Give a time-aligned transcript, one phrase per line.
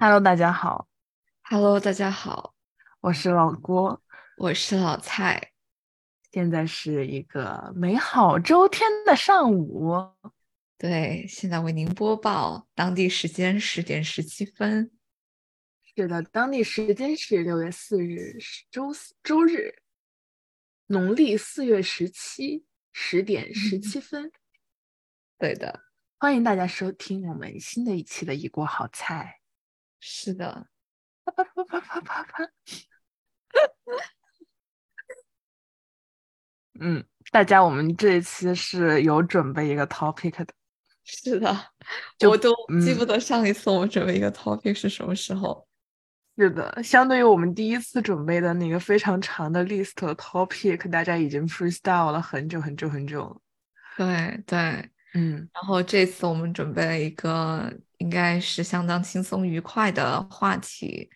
[0.00, 0.86] Hello，大家好
[1.42, 2.54] ，Hello，大家好，
[3.00, 4.00] 我是老郭，
[4.36, 5.50] 我是老蔡。
[6.30, 9.96] 现在是一个美好周天的上午。
[10.78, 14.92] 对，现在为您播报当地时间十点十七分。
[15.82, 19.82] 是的，当地时间是六月四日，是周四周日，
[20.86, 24.30] 农历四月十七十点十七分。
[25.36, 25.82] 对的，
[26.16, 29.40] 欢迎大家收听我们新的一期的一锅好菜。
[29.98, 30.68] 是的，
[31.24, 32.52] 啪啪啪啪啪啪啪。
[36.78, 40.54] 嗯，大家，我们这一期是有准备一个 topic 的。
[41.10, 41.50] 是的，
[42.28, 45.66] 我都记嗯不得上一次我们准备一个 topic 是什么时候。
[46.36, 53.40] 是的，相对于我们第一次准备的那个非常长的 list topic，大家已经 freestyle 了很久很久很久了。
[53.96, 54.58] 对对，
[55.14, 61.08] 嗯，然后这次我们准备了一个应该是相当轻松愉快的话题，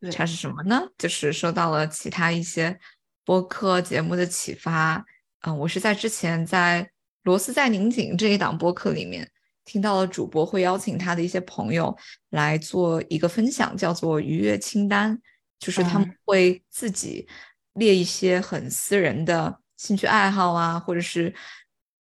[0.00, 0.80] 对它是什么呢？
[0.96, 2.76] 就是受到了其他一些
[3.24, 5.04] 播客节目的启发。
[5.42, 6.82] 嗯，我是在之前在
[7.22, 9.30] 《罗斯在拧紧》这一档播客里面
[9.64, 11.96] 听到了主播会邀请他的一些朋友
[12.30, 15.18] 来做一个分享，叫做愉悦清单，
[15.58, 16.16] 就是他们嗯。
[16.24, 17.26] 会自己
[17.74, 21.34] 列一些很私人的兴趣爱好啊，或者是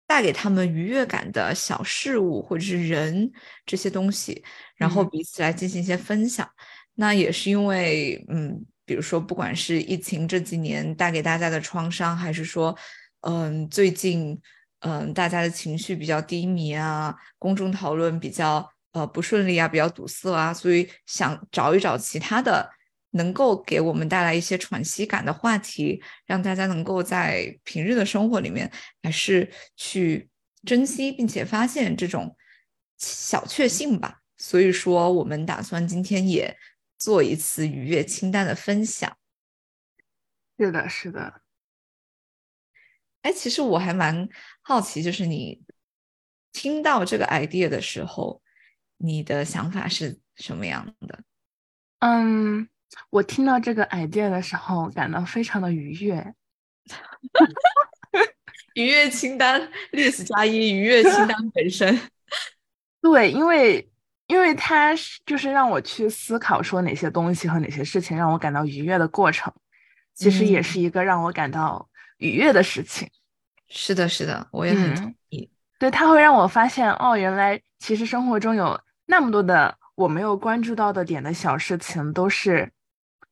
[0.08, 3.31] 带给他们愉悦感的小事物或者是人
[3.66, 4.44] 这些东西，
[4.76, 5.09] 然后嗯。
[5.09, 6.48] 彼此来进行一些分享。
[6.94, 12.73] 那也是因为，嗯，比如说，不管是疫情这几年带给大家的创伤，还是说，
[13.22, 14.39] 嗯，最近，
[14.79, 22.69] 嗯，大家的情绪比较低迷啊，公众讨论比较呃不顺利啊，比较堵塞啊，所以想找一找其他的
[23.11, 28.71] 能够给我们带来一些喘息感的话题，让大家能够在平日的生活里面
[29.02, 30.30] 还是去
[30.65, 32.35] 珍惜并且发现这种
[32.97, 34.21] 小确幸吧。
[34.37, 36.55] 所以说，我们打算今天也
[36.97, 39.17] 做一次愉悦清单的分享。
[40.59, 41.41] 是的，是的。
[43.25, 44.30] 哎，其实我还蛮
[44.61, 45.59] 好奇，就是你
[46.52, 48.39] 听到这个 idea 的时候，
[48.97, 51.23] 你的想法是什么样的？
[52.02, 52.69] 嗯，
[53.09, 56.35] 我听到这个 idea 的时候，感到非常的愉悦。
[58.75, 61.99] 愉悦清单 list 加一，愉悦清单本身。
[63.02, 63.89] 对，因为
[64.27, 69.52] 因为它是就是让我去思考说哪些东西和哪些事情让我感到愉悦的过程，
[70.14, 71.89] 其实也嗯是一个让我感到
[72.25, 73.09] 愉悦的事情。
[73.67, 75.49] 是的，是的，我也很嗯同意。
[75.80, 82.71] 对，它会让我发现，哦，原来其实生活中有那么多的我没有关注到的点的小事情，都是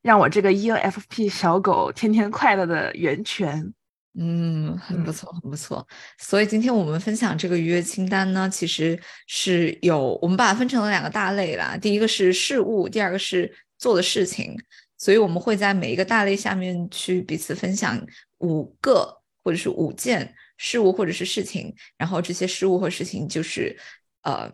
[0.02, 3.74] 让我这个 ENFP 小狗天天快乐的源泉。
[4.16, 5.88] 嗯，很不嗯错，很不错。
[6.20, 11.78] 所以今天我们分享这个愉悦清单呢，其实是有我们把它分成了两个大类啦。
[11.78, 14.56] 第一个是事物，第二个是做的事情。
[14.98, 18.00] 所以我们会在每一个大类下面去彼此分享
[18.44, 23.76] 五个或者是五件事物或者是事情，然后这些事物和事情就是
[24.22, 24.48] 呃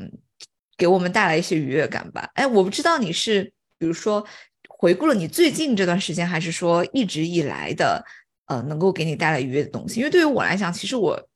[0.77, 2.29] 给我们带来一些愉悦感吧。
[2.35, 3.43] 哎，我不知道你是
[3.77, 4.25] 比如说
[4.69, 8.01] 回顾了你最近这段时间，还是说一直以来的。
[8.49, 11.29] 呃，能够给你带来愉悦的东西，因为对于我来讲，其实我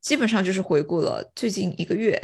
[0.00, 2.16] 基本上就是回顾了最近一个月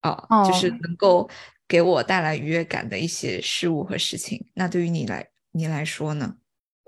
[0.00, 1.28] 啊，就是哦能够
[1.68, 4.42] 给我带来愉悦感的一些事物和事情。
[4.54, 6.34] 那对于你来你来说呢？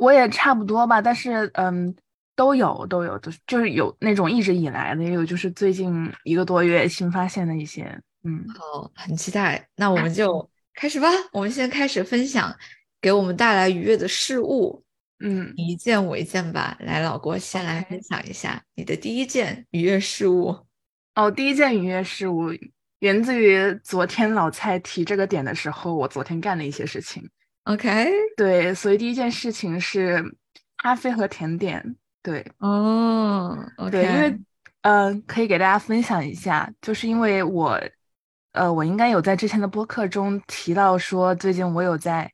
[0.04, 1.94] 我也差不多吧，但是嗯，
[2.37, 9.66] 都有都有，就是就是有那种一直以来的，也有就是最近一个多月新发现的一些，嗯，好，很期待。
[9.76, 11.09] 那我们就开始吧。
[11.32, 12.54] 我们先开始分享
[13.00, 14.84] 给我们带来愉悦的事物。
[15.20, 16.76] 嗯，一件我一件吧。
[16.81, 20.54] 来，老郭先来分享一下你的第一件愉悦事物。
[21.14, 22.50] 哦，第一件愉悦事物
[22.98, 27.31] 源自于昨天老蔡提这个点的时候，我昨天干的一些事情。
[27.64, 30.22] OK，对，所以第一件事情是
[30.76, 31.96] 咖啡和甜点。
[32.22, 33.56] 对，哦
[33.90, 34.38] 对，因为
[34.82, 37.81] 呃，可以给大家分享一下，就是因为我，
[38.52, 42.31] 呃，我应该有在之前的播客中提到说，最近我有在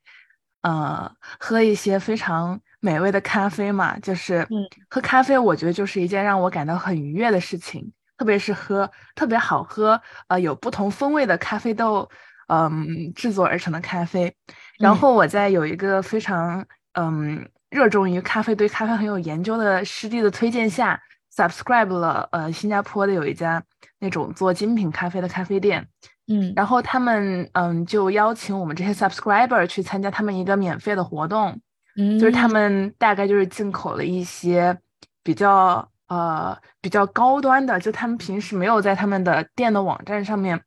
[0.63, 12.09] 呃喝一些非常美味的咖啡嘛，就是嗯喝咖啡，我觉得就是一件让我感到很愉悦的事情，特别是喝特别好喝，呃，有不同风味的咖啡豆，
[12.49, 14.35] 嗯，制作而成的咖啡。
[14.81, 14.97] 然嗯。
[14.97, 21.01] 后我在有一个非常嗯热衷于咖啡、对咖啡很有研究的师弟的推荐下
[21.33, 23.63] ，subscribe 了呃新加坡的有一家
[24.01, 25.87] 那种做精品咖啡的咖啡店，
[26.27, 26.53] 嗯。
[26.57, 31.61] 然后他们嗯就邀请我们这些 subscriber 去参加他们一个免费的活动，
[31.97, 34.77] 嗯，就是他们大概就是进口了一些
[35.23, 40.61] 比较呃比较高端的，就他们平时没有在他们的店的网站上面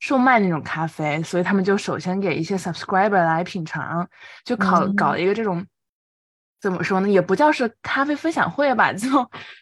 [0.00, 4.08] 售卖那种咖啡，所以他们就首先给一些 subscriber 来品尝，
[4.44, 5.64] 就考搞嗯一个这种。
[6.60, 7.08] 怎么说呢？
[7.08, 9.08] 也不叫是咖啡分享会吧， 就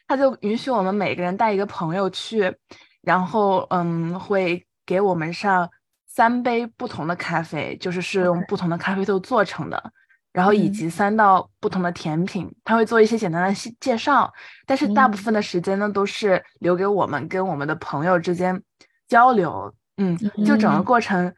[0.09, 2.57] 他就允许我们每个人带一个朋友去，
[3.03, 5.69] 然后嗯，会给我们上
[6.07, 9.93] 三杯不同的咖啡，就是是用不同的咖啡豆做成的，
[10.33, 14.33] 然后以嗯及三道不同的甜品，他会做一些简单的细介绍，
[14.65, 18.63] 但是大部嗯分的时间呢都是留给我们跟我们的朋友之间
[19.07, 20.85] 交流，嗯，就整个嗯。
[20.85, 21.35] 过程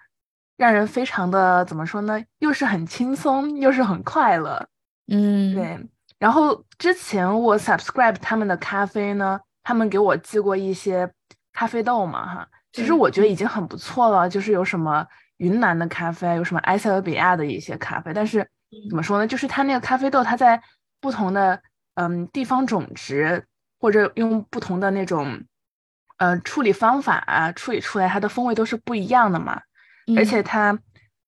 [0.57, 4.67] 让人非常的怎么说呢，又是很轻松，又是很快乐。
[5.07, 5.55] 嗯。
[5.55, 5.79] 对，
[6.19, 11.11] 然后之前我 subscribe 他们的咖啡呢，他们给我寄过一些
[11.53, 15.07] 咖啡豆嘛，哈，其实我觉得已经很不错了，就是有什么
[15.37, 18.47] 云南的咖啡，有什么埃塞俄比亚的一些咖啡，但是
[18.91, 20.61] 怎么说呢，就是它那个咖啡豆，它在
[21.01, 21.61] 不同的
[21.95, 23.45] 嗯地方种植，
[23.79, 25.41] 或者用不同的那种
[26.19, 29.61] 呃处理方法啊，处理出来它的风味都是不一样的嘛。
[30.17, 30.79] 而且它，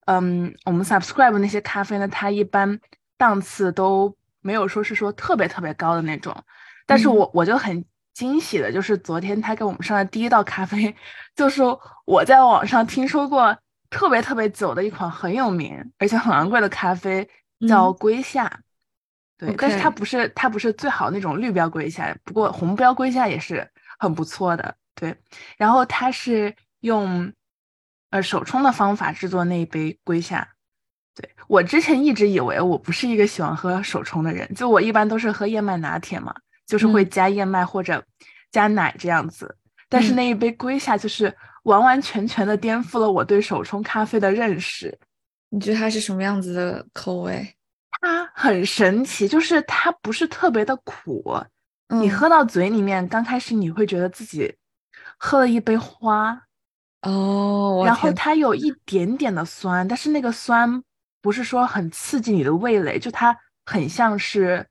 [0.06, 2.78] 嗯，我们 subscribe 那些咖啡呢，它一般
[3.18, 6.34] 档次都没有说是说特别特别高的那种，
[6.86, 7.84] 但是嗯我我就很
[8.14, 10.94] 惊喜的，就是昨天他给我们上的第一道咖啡，
[11.36, 11.62] 就是
[12.06, 13.56] 我在网上听说过
[13.90, 17.28] 特别特别久的一款很有名而且很昂贵的咖啡，
[17.68, 18.50] 叫嗯龟夏。
[19.36, 24.74] 对，但是它不是它不是最好那种绿标龟夏，不过红标龟夏也是很不错的。
[25.00, 25.16] 对，
[25.56, 27.32] 然后它是用
[28.10, 30.46] 呃手冲的方法制作那一杯龟夏。
[31.14, 36.34] 对，我之前一直以为我不是一个喜欢喝手冲的人，就我一般都是喝燕麦拿铁嘛，
[36.66, 38.04] 就是会嗯加燕麦或者
[38.52, 39.56] 加奶这样子。
[39.88, 44.96] 但是嗯那一杯龟夏就是完完全全的颠覆了我对手冲咖啡的认识。
[45.48, 47.54] 你觉得它是什么样子的口味？
[48.02, 51.22] 它很神奇，就是它不是特别的苦，
[51.88, 54.54] 你嗯喝到嘴里面，刚开始你会觉得自己
[55.22, 56.46] 喝了一杯花，
[57.02, 60.82] 哦，我然后它有一点点的酸，但是那个酸
[61.20, 63.36] 不是说很刺激你的味蕾，就它
[63.66, 64.66] 很像是，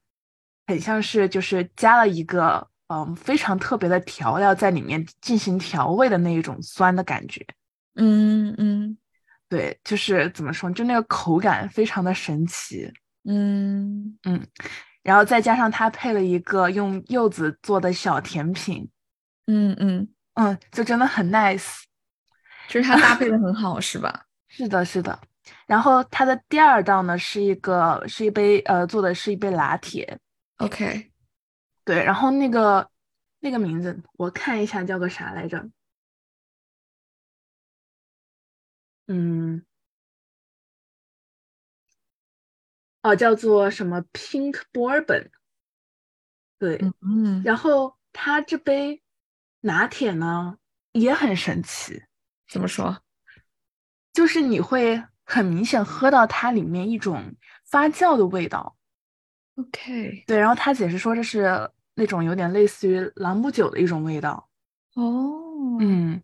[0.65, 7.45] 很像是就是加了一个嗯非常特别的调料在里面进行调味的那一种酸的感觉。
[7.93, 8.97] 嗯嗯
[9.47, 12.91] 对，就是怎么说，就那个口感非常的神奇。
[13.25, 14.47] 嗯嗯
[15.03, 18.89] 然后再加上它配了一个用柚子做的小甜品，
[19.47, 20.07] 嗯嗯，
[20.39, 21.83] 嗯，就真的很 nice。
[22.69, 24.25] 就是它搭配的很好，是吧？
[24.47, 25.19] 是的，是的。
[25.65, 30.17] 然后它的第二道呢是一个是一杯呃做的是一杯拿铁
[30.57, 31.11] ，OK，
[31.83, 32.89] 对，然后那个
[33.39, 35.69] 那个名字我看一下叫个啥来着？
[39.07, 39.65] 嗯，
[43.01, 45.29] 哦，叫做什么 Pink Bourbon，
[46.59, 49.01] 对，嗯嗯然后它这杯
[49.61, 50.57] 拿铁呢
[50.91, 52.03] 也很神奇，
[52.47, 53.01] 怎么说？
[54.13, 57.35] 就是你会很明显喝到它里面一种
[57.69, 58.75] 发酵的味道。
[59.55, 64.49] OK，对，然后他解释说这是那种有点类似于朗姆酒的一种味道。
[64.95, 66.21] 哦，嗯，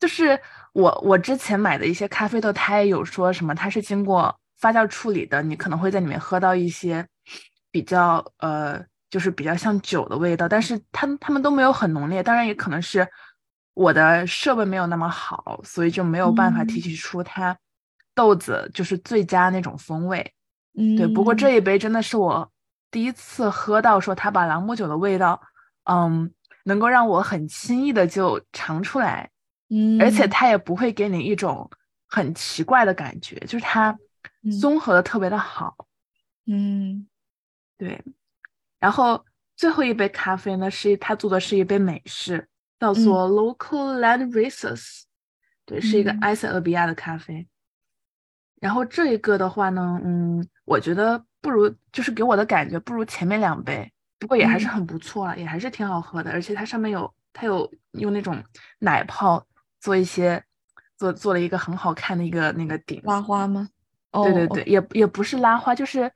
[0.00, 0.38] 就是
[0.72, 7.06] 我我之前买的一些咖啡豆，它也有说什么它是经过发酵处理的，你可能会在里面喝到一些
[7.70, 13.06] 比较呃，就是比较像酒的味道，但是它它们都没有很浓烈，当然也可能是
[13.74, 16.80] 我的设备没有那么好，所以就没有办法提嗯。
[16.80, 17.54] 取出它
[18.14, 20.32] 豆子就是最佳那种风味。
[20.78, 22.50] 嗯，对，不过这一杯真的是我
[22.90, 25.38] 第一次喝到，说它把朗姆酒的味道，
[25.84, 26.32] 嗯，
[26.64, 29.28] 能够让我很轻易的就尝出来，
[29.68, 31.70] 嗯，而且它也不会给你一种
[32.08, 33.98] 很奇怪的感觉，就是它
[34.42, 34.50] 嗯。
[34.58, 35.86] 综合的特别的好。
[36.46, 37.06] 嗯。
[37.76, 38.02] 对，
[38.82, 39.24] 然后
[39.56, 42.48] 最后一杯咖啡呢，是他做的是一杯美式，
[42.80, 45.02] 叫做 Local Land Races，、
[45.64, 46.18] 对，是一个嗯。
[46.20, 47.46] 埃塞俄比亚的咖啡。
[48.60, 54.70] 然后这一个的话呢，嗯，我觉得不如，就是给我的感觉不如前面两杯，不过也还是嗯。
[54.70, 58.42] 很不错啊，也还是挺好喝的，而且它上面有它有用那种
[58.80, 59.46] 奶泡
[59.78, 60.42] 做一些
[60.96, 63.68] 做做了一个很好看的一个那个顶，拉花吗？
[64.10, 66.12] 哦，对对对，哦，也也不是拉花，就是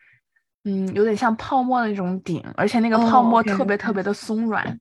[0.69, 4.81] 嗯，有点像泡沫的那种顶，而且那个泡哦沫特别特别的松软。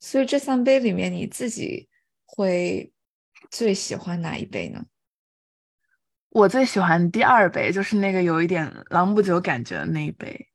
[0.00, 1.86] 所以这三杯里面，你自己
[2.24, 2.90] 会
[3.50, 4.82] 最喜欢哪一杯呢？
[6.30, 10.48] 我最喜欢第二杯，就是那个有一点朗姆酒感觉的那一杯。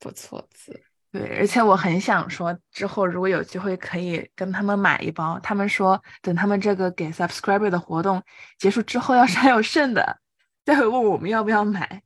[0.00, 0.80] 不错字，
[1.12, 5.38] 对，而且我很想说，之后如果有机会可以跟他们买一包。
[5.40, 8.20] 他们说，等他们这个给 subscriber 的活动
[8.58, 10.20] 结束之后，要是还有剩的，
[10.64, 12.02] 再会问我们要不要买。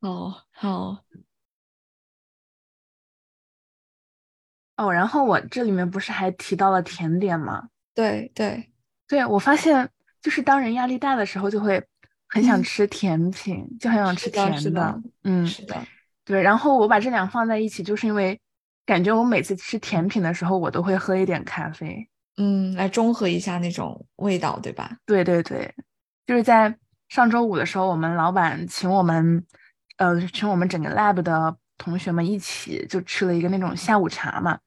[0.00, 1.03] 哦，好，
[4.76, 7.68] 哦，然后我这里面不是还提到了甜点吗？
[7.94, 8.70] 对对，
[9.06, 9.88] 对，我发现
[10.20, 11.82] 就是当人压力大的时候，就会
[12.28, 15.76] 很想吃甜品，就很想吃是的是甜的嗯，是的，
[16.24, 16.42] 对。
[16.42, 18.40] 然后我把这两放在一起，就是因为
[18.84, 22.08] 感觉我每次吃甜品的时候，我都会喝一点咖啡。
[22.36, 24.98] 嗯，来中和一下那种味道，对吧？
[25.06, 25.72] 对对对，
[26.26, 26.76] 就是在
[27.08, 29.46] 上周五的时候，我们老板请我们，
[29.98, 34.58] 呃，请我们整个 lab 的同学们一起就吃了一个那种下午茶嘛。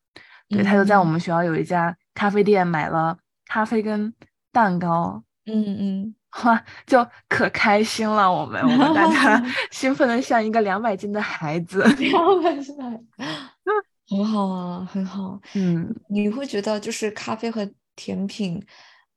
[0.50, 4.14] 对，他就在我嗯们学校有一家咖啡店买了咖啡跟
[4.52, 8.32] 蛋糕，嗯嗯，哇，就可开心了。
[8.32, 11.84] 我们我们大家 兴奋的像一个两百斤的孩子。
[11.96, 12.72] 两百是
[14.10, 15.38] 很好啊，很好。
[15.56, 18.66] 嗯，你会觉得就是咖啡和甜品，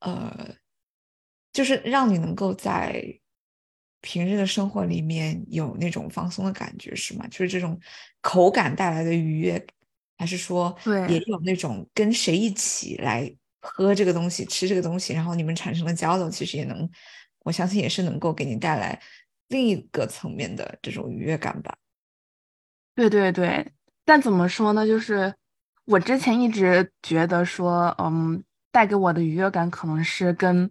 [0.01, 0.35] 呃，
[1.53, 3.20] 就是让你能够在
[4.01, 7.27] 平日的生活里面有那种放松的感觉，是吗？
[7.29, 7.79] 就是这种
[8.21, 9.65] 口感带来的愉悦，
[10.19, 13.31] 还是说对也有那种跟谁一起来
[13.61, 16.89] 喝这个东西、吃这个东西，然后你们产生了交流，其实也能，
[17.45, 19.01] 我相信也是能够给你带来
[19.49, 21.77] 另一个层面的这种愉悦感吧。
[22.95, 23.73] 对对对。
[24.05, 24.87] 但怎么说呢？
[24.87, 25.33] 就是
[25.85, 28.43] 我之前一直觉得说，嗯，
[28.73, 30.71] 带给我的愉悦感可能是跟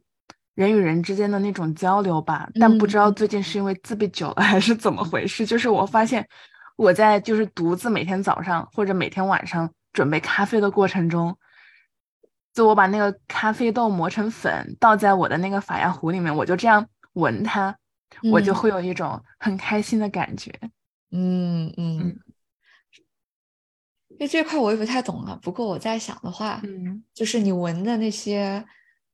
[0.60, 2.50] 人与人之间的那种交流吧。
[2.60, 6.28] 但不知道嗯最近是因为自闭久了还是怎么回事，就是我发现
[6.76, 11.38] 我在就是独自每天早上或者每天晚上准备咖啡的过程中，
[12.54, 17.74] 就我把那个咖啡豆磨成粉倒在我的那个法压壶里面，我就这样闻它，
[18.32, 20.52] 我就嗯会有一种很开心的感觉。
[21.12, 22.20] 嗯嗯嗯，
[24.10, 25.40] 因为这块我也不太懂了。
[25.42, 28.64] 不过我在想的话，嗯就是你闻的那些，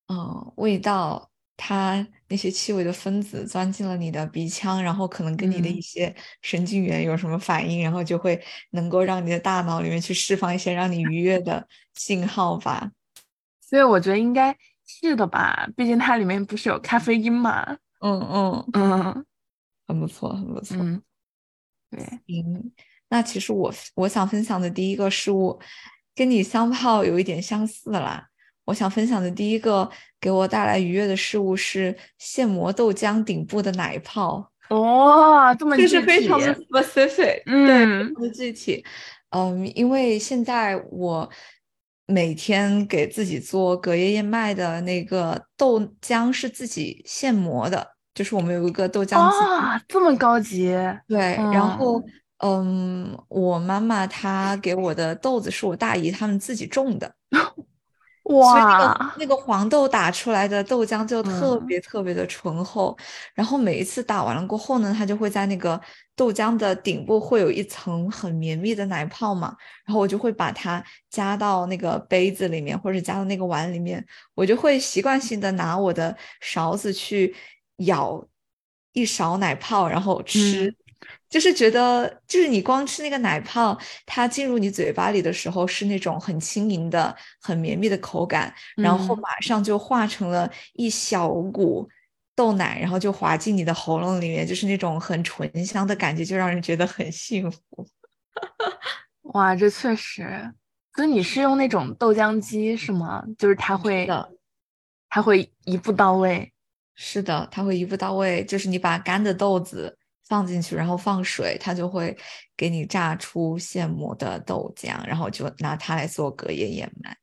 [0.08, 12.92] 嗯，味道，它那些气味的分子钻进了你的鼻腔，然后可能跟你的一嗯些神经元有什么反应，然后就会能够让你的大脑里面去释放一些让你愉悦的信号吧。
[13.62, 17.78] 所以我觉得应该是的吧，毕竟它里面不是有咖啡因嘛。
[18.00, 19.26] 嗯嗯，嗯
[19.88, 20.78] 很不错，很不错。
[20.80, 21.02] 嗯，
[21.90, 22.72] 对，嗯，
[23.10, 25.60] 那其实我我想分享的第一个事物，
[26.14, 28.28] 跟你香泡有一点相似啦。
[28.66, 38.84] 我想分享的第一个给我带来愉悦的事物是现磨豆浆顶部的奶泡，哇、这么这是非常的 specific，嗯对，的具体。
[39.30, 41.30] 嗯，因为现在我
[42.08, 49.46] 每天给自己做隔夜燕麦的那个豆浆是自己现磨的，就是我们有一个豆浆机。
[49.46, 50.68] 啊，这么高级，
[51.08, 52.02] 对，然后
[52.40, 57.14] 嗯，我妈妈她给我的豆子是我大姨他们自己种的，
[58.28, 62.98] 所以那个哇，那个黄豆打出来的豆浆就特嗯别特别的醇厚，
[63.36, 65.80] 然后每一次打完了过后呢，它就会在那个
[66.16, 69.56] 豆浆的顶部会有一层很绵密的奶泡嘛，
[69.86, 74.04] 然后我就会把它加到那个杯子里面或者加到那个碗里面，
[74.34, 77.36] 我就会习惯性的拿我的勺子去
[77.78, 78.28] 舀
[78.94, 80.68] 一勺奶泡，然后吃。
[80.68, 80.76] 嗯
[81.36, 91.90] 就是觉得，就是你光吃那个奶泡，它进入你嘴巴里的时候是那种很轻盈的、很绵密的口感，然后嗯马上就化成了一小股
[92.38, 97.60] 豆奶，然后就滑进你的喉咙里面，就是那种很醇香的感觉，就让人觉得很幸福。
[99.34, 100.54] 哇，这确实。
[100.94, 103.22] 所以你是用那种豆浆机是吗？
[103.38, 104.32] 就是它会，的，
[105.10, 106.54] 它会一步到位。
[106.96, 112.18] 是的，它会一步到位，就是你把干的豆子放进去，然后放水，它就会
[112.58, 117.16] 给你榨出现磨的豆浆，然后就拿它来做隔夜燕麦。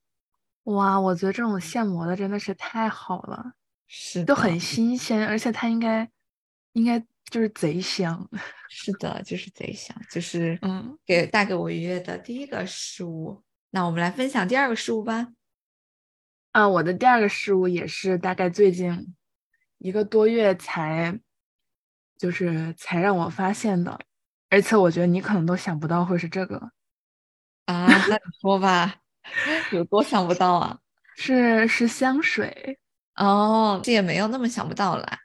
[0.65, 3.53] 哇，我觉得这种现磨的真的是太好了，
[3.89, 6.09] 是的，就很新鲜，而且它应该
[6.73, 8.29] 应该就是贼香。
[8.71, 13.43] 是的，就是贼香，就是嗯给带给我愉悦的第一个事物。
[13.71, 15.29] 那我们来分享第二个事物吧。
[16.53, 19.15] 啊，我的第二个事物也是大概最近
[19.79, 21.19] 一个多月才，
[22.23, 23.99] 就是才让我发现的，
[24.49, 26.57] 而且我觉得你可能都想不到会是这个，
[27.67, 28.95] 啊，那你说吧，
[29.73, 30.79] 有多想不到啊？
[31.17, 32.79] 是是香水。
[33.17, 35.19] 哦，这也没有那么想不到啦。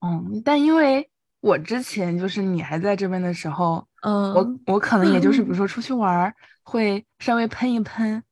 [0.00, 1.08] 嗯，但因为
[1.40, 8.22] 我之前就是你还在这边的时候，嗯我我可能也就是比如说出去玩儿会稍微喷一喷，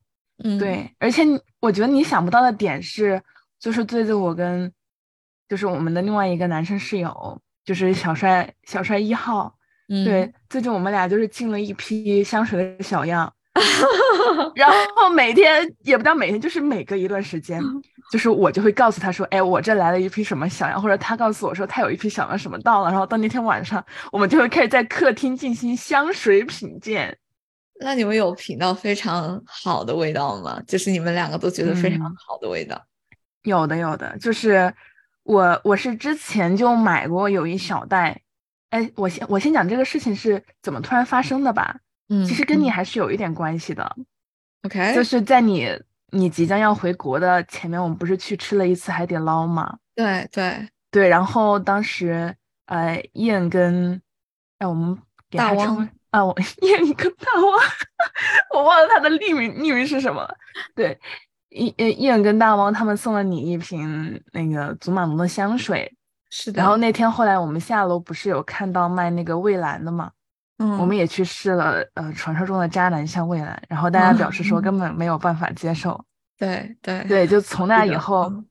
[0.43, 1.23] 嗯，对，而且
[1.59, 3.19] 我觉得你想不到的点是，
[3.59, 4.71] 就是最近我跟
[5.53, 9.55] 就是我们的另外一个男生室友，就是小帅小帅一号，
[9.87, 13.31] 嗯，对，最近我们俩就是进了一批香水的小样，
[14.55, 17.61] 然后每天也不叫每天，就是每隔一段时间，
[18.11, 27.15] 就是我就会告诉他说，哎，我这来了一批什么小样，或者他告诉我说他有一批小样什么到了，然后到那天晚上，我们就会开始在客厅进行香水品鉴。
[27.79, 30.59] 那你们有品到非常好的味道吗？
[30.67, 32.83] 就是你们两个都觉得非常嗯好的味道。
[33.43, 34.73] 有的，有的，就是
[35.23, 38.21] 我我是之前就买过有一小袋，
[38.69, 43.95] 哎，我先我先讲这个事情是怎么突然发生的吧，嗯，其实跟你嗯还是有一点关系的。
[44.63, 45.69] OK，就是在你
[46.11, 49.77] 你即将要回国的前面，我们不是去吃了一次海底捞吗？
[49.95, 54.01] 对对，对，然后当时呃，燕跟
[54.59, 54.97] 哎，我们
[55.29, 57.59] 给他称啊，我 燕跟大王，
[58.55, 60.35] 我忘了他的匿名匿名是什么了。
[60.75, 60.97] 对，
[61.53, 65.91] 燕呃燕跟大汪他们送了你一瓶那个祖马龙的香水，
[66.29, 66.61] 是的。
[66.61, 70.11] 然后那天后来我们下楼不是有看到卖那个蔚蓝的嘛？
[70.59, 75.99] 嗯，我们也去试了，呃，传说中的渣男香蔚蓝，然后大家表示说根本没有办法接受。
[76.37, 78.45] 对对对，就从那以后嗯，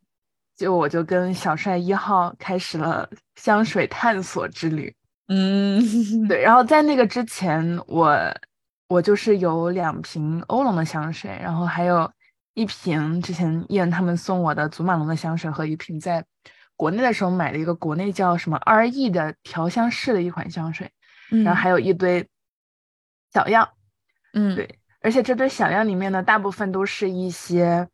[0.57, 4.95] 就我就跟小帅一号开始了香水探索之旅。
[5.29, 5.81] 嗯，
[6.27, 8.19] 对，然后在那个之前，我
[8.89, 12.11] 我就是有两瓶欧龙的香水，然后还有
[12.55, 16.25] 一瓶之前燕他们送我的祖马龙的香水和一瓶在
[16.77, 20.91] 国内的时候买的一个国内叫什么 RE 的调香室的一款香水，
[21.31, 22.29] 嗯然后还有一堆
[23.33, 23.69] 小样。
[24.35, 27.89] 嗯，对，而且这堆小样里面呢，大部分都是一些，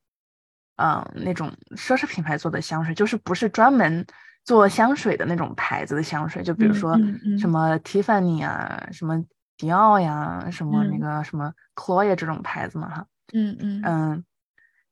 [0.76, 4.06] 嗯、那种奢侈品牌做的香水，就是不是专门
[4.44, 6.98] 做香水的那种牌子的香水，就比如嗯说
[7.38, 9.22] 什么 Tiffany 啊，什么
[9.56, 11.00] 迪奥呀，什么那嗯。
[11.00, 13.82] 个什么 Chloe 这种牌子嘛，哈，嗯嗯。
[13.84, 14.24] 嗯，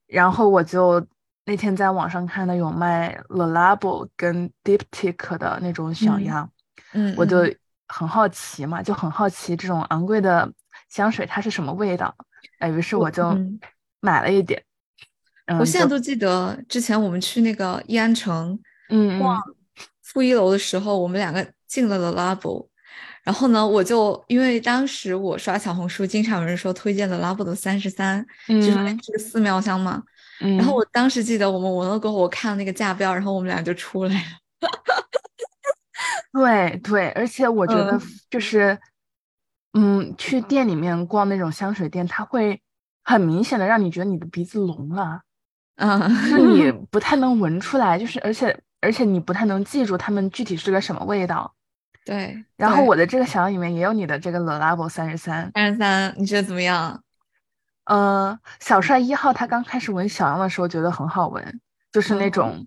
[0.07, 1.05] 然后我就
[1.45, 6.51] 那天在网上看到有卖 Le Labo 跟 Diptyque 的那种小嗯样。
[6.93, 7.59] 嗯，我就嗯
[7.89, 10.51] 很好奇嘛，就很好奇这种昂贵的
[10.89, 12.15] 香水它是什么味道，
[12.59, 13.61] 哎，于是我我就嗯
[14.01, 14.63] 买了一点。
[15.47, 18.59] 嗯，我现在都记得之前我们去那个易安城
[18.89, 19.55] 嗯逛嗯
[20.03, 22.69] 负一楼的时候，我们两个进了 The Labo，
[23.27, 30.01] 然后呢，我就因为当时我刷小红书，经常有人说推荐 The Labo 的三十三，就是它嗯是个寺庙香嘛。
[30.41, 34.21] 嗯，然后我当时记得我们闻了过后，我看了那个价标，然后我们俩就出来了。
[36.33, 38.79] 对对，而且我觉得嗯就是，
[39.73, 42.63] 嗯，去店里面逛那种香水店，它会
[43.03, 45.23] 很明显的让你觉得你的鼻子聋了，
[45.79, 51.53] 嗯，就你不太能闻出来，就是而且而且你不太能记住它们具体是个什么味道。
[52.07, 52.45] 对。
[52.57, 57.03] 然后我的这个小样里面也有你的这个 Le Labo 三十三，三十三，你觉得怎么样？
[57.85, 61.61] 呃，小帅一号他刚开始闻小样的时候觉得很好闻，
[61.93, 62.67] 就是那哦种，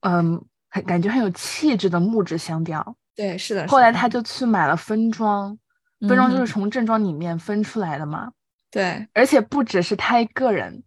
[0.00, 2.94] 嗯，很感觉很有气质的木质香调。
[3.14, 3.62] 对，是的。
[3.66, 5.58] 后是的来他就去买了分装，
[6.00, 8.30] 分装就嗯是从正装里面分出来的嘛。
[8.70, 10.82] 对，而且不只是他一个人，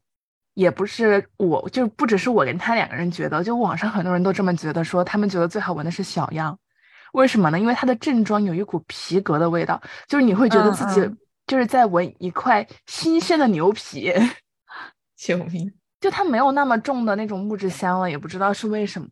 [0.54, 6.58] 也不是我，就不只是我跟他两个人觉得，就网上很多人都这么觉得，说他们觉得最好闻的是小样。
[7.14, 7.60] 为什么呢？
[7.60, 11.16] 因为它的正装有一股皮革的味道，就是你会觉得自己
[11.48, 14.14] 就是在闻一块新鲜的牛皮。
[15.16, 15.74] 救命！
[16.00, 19.08] 就它没有那么重的那种木质香了，也不知道是为什么。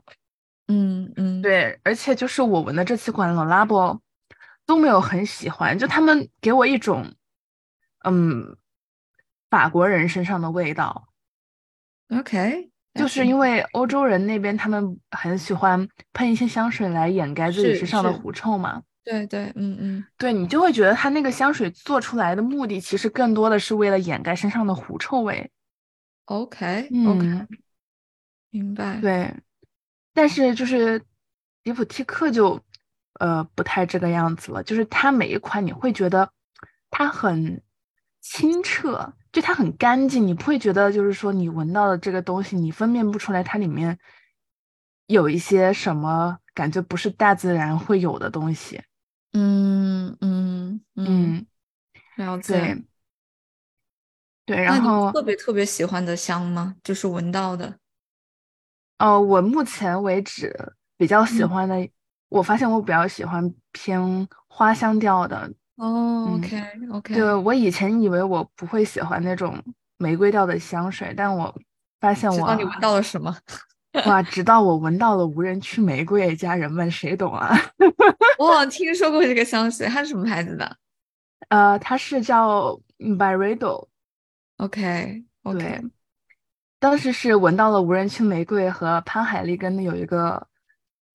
[0.69, 3.99] 嗯嗯，对，而且就是我闻的这几款 Le Labo
[4.65, 7.13] 都没有很喜欢，就他们给我一种，
[8.05, 8.57] 嗯，
[9.49, 11.09] 法国人身上的味道
[12.09, 18.81] ，，OK，就是因为欧洲人那边他们很喜欢喷一些香水来掩盖自己身上的狐臭嘛。
[19.03, 25.49] 对对，嗯嗯对你就会觉得他那个香水做出来的目的，其实更多的是为了掩盖身上的狐臭味。
[26.25, 27.47] ，OK OK，嗯，
[28.49, 28.99] 明白。
[28.99, 29.33] 对，
[30.13, 31.01] 但是就是
[31.63, 32.59] 迪普蒂克就
[33.19, 36.29] 呃不太这个样子了，就是它每一款你会觉得
[36.89, 37.61] 它很
[38.19, 43.95] 清澈，就它很干净，你不会觉得就是说你闻到的这个东西，你分辨不出来它里面
[45.05, 48.81] 有一些什么感觉不是大自然会有的东西。
[49.33, 51.47] 嗯嗯嗯，嗯，
[52.15, 52.83] 了解。
[54.47, 56.75] 对，对，然后特别特别喜欢的香吗？
[56.83, 57.77] 就是闻到的。
[58.97, 61.87] 呃，我目前为止比较喜嗯欢的，
[62.29, 65.53] 我发现我比较喜欢偏花香调的。
[65.77, 69.61] 哦嗯，OK OK，对，我以前以为我不会喜欢那种
[69.97, 71.53] 玫瑰调的香水，但我
[71.99, 73.35] 发现我知道你闻到了什么？
[74.05, 77.55] 哇， 直到我闻到了无人区玫瑰，家人们谁懂啊？
[78.37, 80.77] 我好像听说过这个香水，它是什么牌子的
[81.49, 85.81] 呃，它是叫 Byredo，？OK 对 OK，，
[86.79, 90.47] 当时是闻到了无人区玫瑰和潘海利根的有一个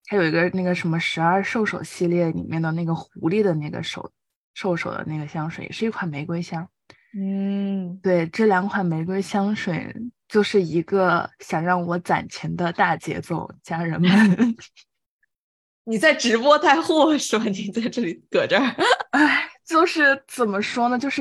[0.06, 4.10] 还有一个那个什么十二兽首系列里面的那个狐狸的那个手
[4.54, 6.68] 兽首的那个香水，也是一款玫瑰香。
[7.14, 9.94] 嗯，对，这两款玫瑰香水
[10.28, 14.10] 就是一个想让我攒钱的大节奏，家人们。
[15.84, 17.44] 你在直播带货是吧？
[17.44, 18.76] 你在这里搁这儿，
[19.10, 20.98] 哎，就是怎么说呢？
[20.98, 21.20] 就是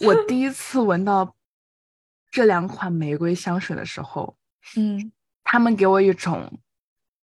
[0.00, 1.34] 我第一次闻到
[2.30, 4.36] 这两款玫瑰香水的时候，
[4.76, 5.12] 嗯，
[5.44, 6.60] 他们给我一种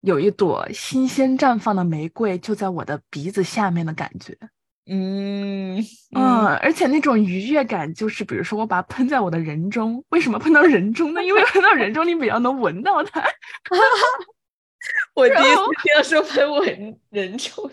[0.01, 4.37] 有一朵新鲜绽放的玫瑰就在我的鼻子下面的感觉。
[4.85, 5.77] 嗯
[6.15, 11.23] 嗯，而且那种愉悦感，就是比如说我把它喷在我的人中，为什么喷到人中呢？
[11.23, 13.23] 因为喷到人中，你比较能闻到它。
[15.15, 17.71] 我第一次听到说喷我人人中，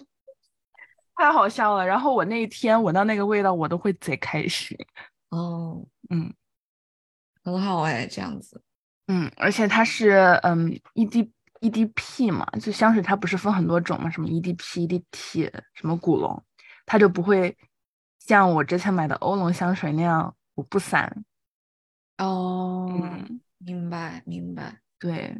[1.16, 1.85] 太好笑了。
[1.85, 4.79] 然后我那一天闻到那个味道，我都会贼开心。
[5.31, 6.33] 哦，嗯
[7.42, 8.62] 很好哎，这样子，
[9.09, 10.11] 嗯，而且它是
[10.44, 11.29] 嗯 ED
[11.61, 16.42] EDP 嘛，就香水它不是分很多种嘛，什么 E EDP、EDT，什么古龙，
[16.92, 17.57] 它就不会
[18.18, 21.24] 像我之前买的欧龙香水那样我不散。
[22.18, 25.37] 哦，嗯，明白明白，对，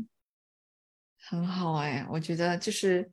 [1.19, 3.11] 很好哎，我觉得就是，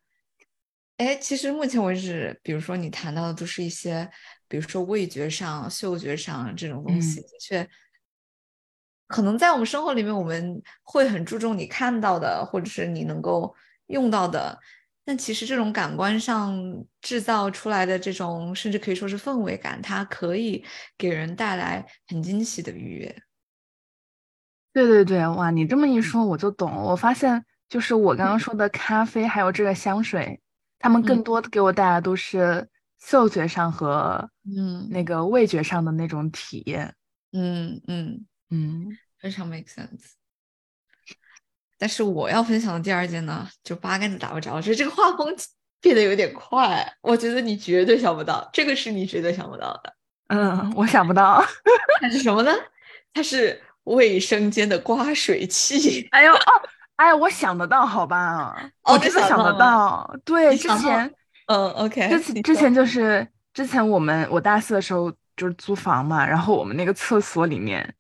[0.98, 4.08] 哎，其实目前为止，比如说你谈到的都是一些，
[4.48, 7.70] 比如说味觉上、嗅觉上这种东西，嗯的确，
[9.08, 13.56] 可能在我们生活里面，我们会很注重你看到的，或者是你能够
[13.88, 14.60] 用到的。
[15.10, 16.54] 但其实这种感官上
[17.00, 20.62] 制造出来的这种，甚至可以说是氛围感，它可以
[20.98, 23.24] 给人带来很惊喜的愉悦。
[24.74, 26.82] 对对对，哇，你这么一说我就懂了。
[26.82, 30.42] 我发现就是我刚刚说的咖啡，还有这个香水，
[30.78, 32.68] 它们更嗯多的给我带来都是
[33.00, 36.94] 嗅觉上和嗯那个味觉上的那种体验。
[37.32, 38.26] 嗯嗯。
[38.50, 40.12] 嗯非常 make sense。
[41.78, 45.36] 但是我要分享的第二件呢，就八竿子打不着，就是这个画风
[45.80, 49.94] 变得有点快，我觉得你绝对想不到，这个是你绝对想不到的。
[50.30, 51.44] 嗯，我想不到。
[52.02, 52.52] 它是什么呢？
[53.14, 56.08] 它是卫生间的刮水器。
[56.12, 56.40] 哎呦哦，
[56.98, 58.70] 哎，我想得到，好吧？
[58.84, 60.12] 我真的想得到。
[60.26, 61.14] 对，之前
[61.46, 67.96] 嗯，OK，之前之前就是之前我们我大四的时候就是租房嘛，然后我们那个厕所里面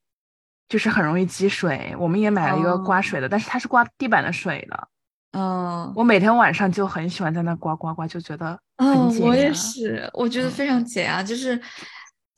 [0.69, 4.87] 就是很容易积水，我们也买了一个刮哦水的，但是它是刮地板的水的。
[5.33, 11.61] 嗯我每天晚上就很喜欢在那刮刮刮，就觉得很嗯，解我也是，我觉得嗯非常解压，就是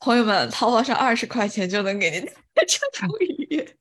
[0.00, 2.20] 朋友们，淘宝上二十块钱就能给您
[2.66, 3.76] 这种愉悦。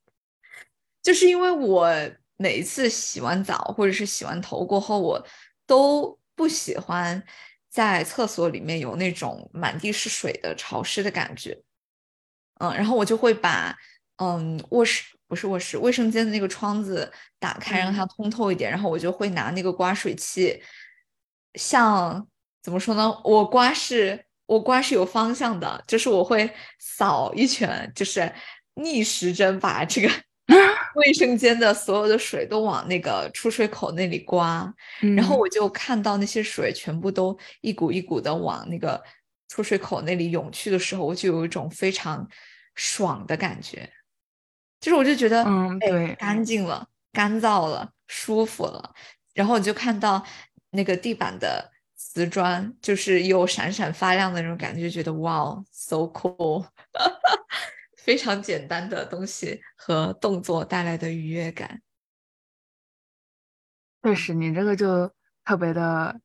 [1.02, 1.92] 就是因为我
[2.38, 5.26] 每一次洗完澡或者是洗完头过后，我
[5.66, 7.22] 都不喜欢
[7.70, 11.60] 在厕所里面有那种满地是水的潮湿的感觉。
[12.60, 13.76] 嗯，然后我就会把
[14.20, 20.62] 嗯卧室不是卧室卫生间的那个窗子打开，让它通透一点，然后我就会拿那个刮水器，
[21.56, 22.28] 像
[22.62, 23.10] 怎么说呢？
[23.24, 28.32] 我刮是我刮是有方向的，就是我会扫一圈，就是
[28.76, 30.10] 逆时针把这个
[30.96, 34.74] 卫生间的所有的水都往那个出水口那里刮，
[35.16, 39.02] 然后嗯我就看到那些水全部都一股一股的往那个
[39.48, 42.28] 出水口那里涌去的时候，我就有一种非常
[42.74, 43.88] 爽的感觉，
[44.80, 48.94] 就是我就觉得，哎嗯对干净了，干燥了，舒服了，
[49.34, 50.26] 然后我就看到
[50.72, 56.66] 那个地板的瓷砖，就是有闪闪发亮的那种感觉，就觉得哇哦，so cool，
[57.98, 61.82] 非常简单的东西和动作带来的愉悦感。
[64.02, 65.12] 确实，你这个就
[65.44, 66.18] 特别的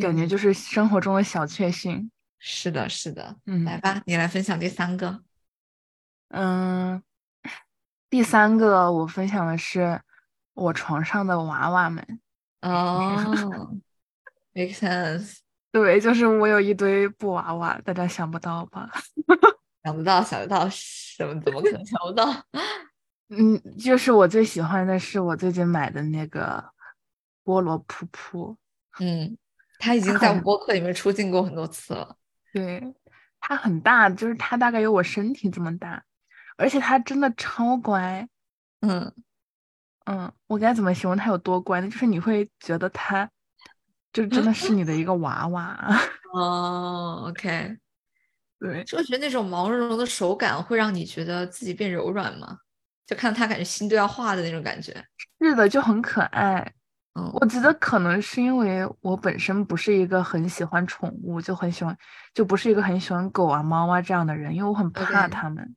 [0.00, 2.10] 感觉，嗯就是生活中的小确幸。
[2.38, 5.22] 是的，是的，嗯来吧，你来分享第三个。
[6.28, 7.02] 嗯，
[8.16, 10.00] 第三个我分享的是
[10.54, 12.02] 我床上的娃娃们。
[12.62, 13.76] 哦
[14.54, 18.90] ，make sense，对，就是我有一堆布娃娃，大家想不到吧？
[19.84, 22.24] 想不到，想不到，什么怎么可能想不到？
[23.28, 26.64] 嗯，就是我最喜欢的是我最近买的那个
[27.44, 28.56] 菠萝噗噗，
[28.98, 29.36] 嗯，
[29.78, 32.16] 他已经在我客里面出镜过很多次了。
[32.54, 32.94] 对，
[33.40, 36.02] 它很大，就是它大概有我身体这么大，
[36.56, 38.28] 而且它真的超乖。
[38.80, 39.12] 嗯
[40.04, 41.88] 嗯，我该怎么形容它有多乖呢？
[41.88, 43.28] 就是你会觉得它
[44.12, 45.76] 就真的是你的一个娃娃。
[46.32, 47.76] 哦，OK，
[48.60, 52.58] 对，就我觉得那种毛茸茸的手感会让你觉得自己变柔软吗？
[53.06, 54.92] 就看到他感觉心都要化的那种感觉。
[55.40, 56.72] 是的，就很可爱。
[57.14, 61.96] 嗯我觉得可能是因为我本身不是一个很喜欢宠物，就很喜欢，
[62.34, 65.74] 就不是一个很喜欢狗啊、猫啊这样的人，因为我很怕它们。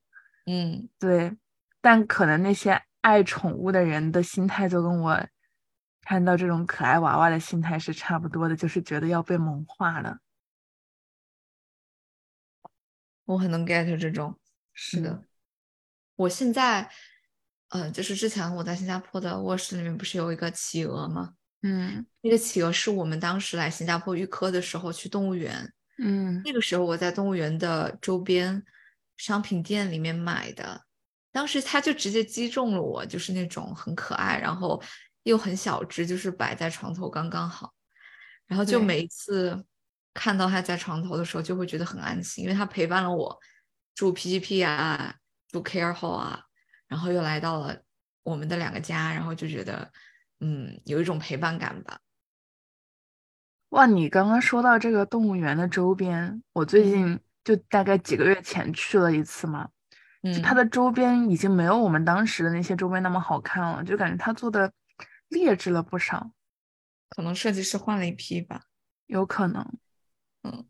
[0.50, 1.38] 嗯对，
[1.80, 5.28] 但可能那些爱宠物的人的心态就跟我
[6.02, 10.18] 看到这种可爱娃娃的心态是差不多的，就是觉得要被萌化了。
[13.26, 14.40] 我很能 get 这种，
[14.74, 15.12] 是的。
[15.12, 15.26] 嗯
[16.16, 16.90] 我现在，
[17.70, 21.36] 呃，就是之前我在新加坡的卧室里面不是有一个企鹅吗？
[21.62, 28.62] 嗯那个企鹅是我们当时来新加坡预科的时候去动物园，嗯那个时候我在动物园的周边
[29.20, 30.82] 商品店里面买的，
[31.30, 34.82] 当时它就直接击中了我，就是那种很可爱，然后
[35.24, 37.74] 又很小只，就是摆在床头刚刚好。
[38.48, 39.64] 然后就每一次
[40.14, 43.38] 看到它在床头的时候，就会觉得很安心，因为它陪伴了我
[43.94, 45.14] 住 PGP 啊，
[45.50, 46.46] 住 Care Hall 啊，
[46.88, 47.78] 然后又来到了
[48.24, 49.92] 我们的两个家，然后就觉得
[50.40, 52.00] 嗯有一种陪伴感吧。
[53.70, 59.68] 哇，你刚刚说到这个动物园的周边，我最嗯近就大概几个月前去了一次嘛，
[60.22, 64.72] 就它嗯的周边已经没有我们当时的那些周边那么好看了，就感觉它做的
[65.30, 66.30] 劣质了不少，
[67.10, 68.66] 可能设计师换了一批吧。
[69.08, 69.68] 有可能。
[70.44, 70.64] 嗯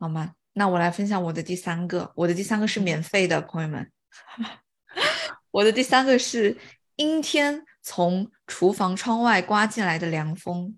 [0.00, 0.34] 好吗？
[0.54, 3.92] 那我来分享我的第三个，我的第三个是免费的，朋友们。
[5.52, 6.58] 我的第三个是
[6.96, 10.76] 阴天从厨房窗外刮进来的凉风，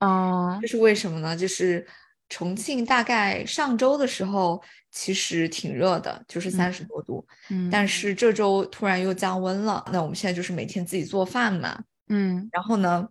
[0.00, 1.36] 嗯这是为什么呢？
[1.36, 1.86] 就是
[2.30, 9.84] 重庆大概上周的时候其实挺热的，就是三十多度，嗯但是这周突然又降温了。
[9.92, 13.06] 那我们现在就是每天自己做饭嘛，嗯然后呢，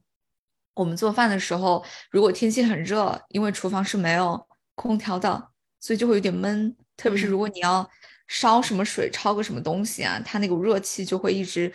[0.73, 6.75] 我们做饭的时候，如果天气很热，因为厨房是没有空调的，所以就会有点闷。
[6.95, 7.89] 特别是如果你要
[8.27, 11.71] 烧什么水、焯个什么东西啊，它那股热气就会一直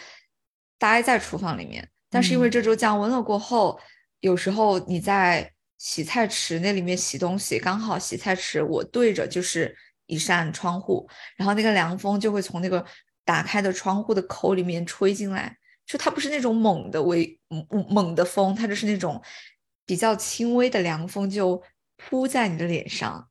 [0.78, 1.87] 待在厨房里面。
[2.11, 3.78] 但是因为嗯这周降温了过后，
[4.20, 5.50] 有时候你在
[5.85, 12.83] 洗菜池那里面洗东西，刚好洗菜池我对着就是一扇窗户，然后那个凉风就会从那个
[13.23, 15.55] 打开的窗户的口里面吹进来。
[15.85, 19.23] 就它不是那种猛的微猛猛的风，它就是那种
[19.85, 21.62] 比较轻微的凉风，就
[21.99, 23.29] 扑在你的脸上，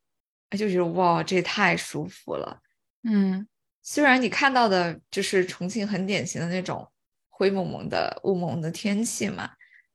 [0.51, 2.61] 就觉得哇，这也太舒服了。
[3.01, 3.47] 嗯
[3.81, 6.87] 虽然你看到的就是重庆很典型的那种
[7.31, 9.49] 灰蒙蒙的雾蒙蒙的天气嘛，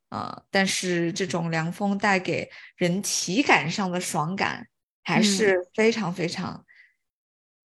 [0.09, 4.67] 啊、但是这种凉风带给人体感上的爽感，
[5.05, 6.65] 还嗯是非常非常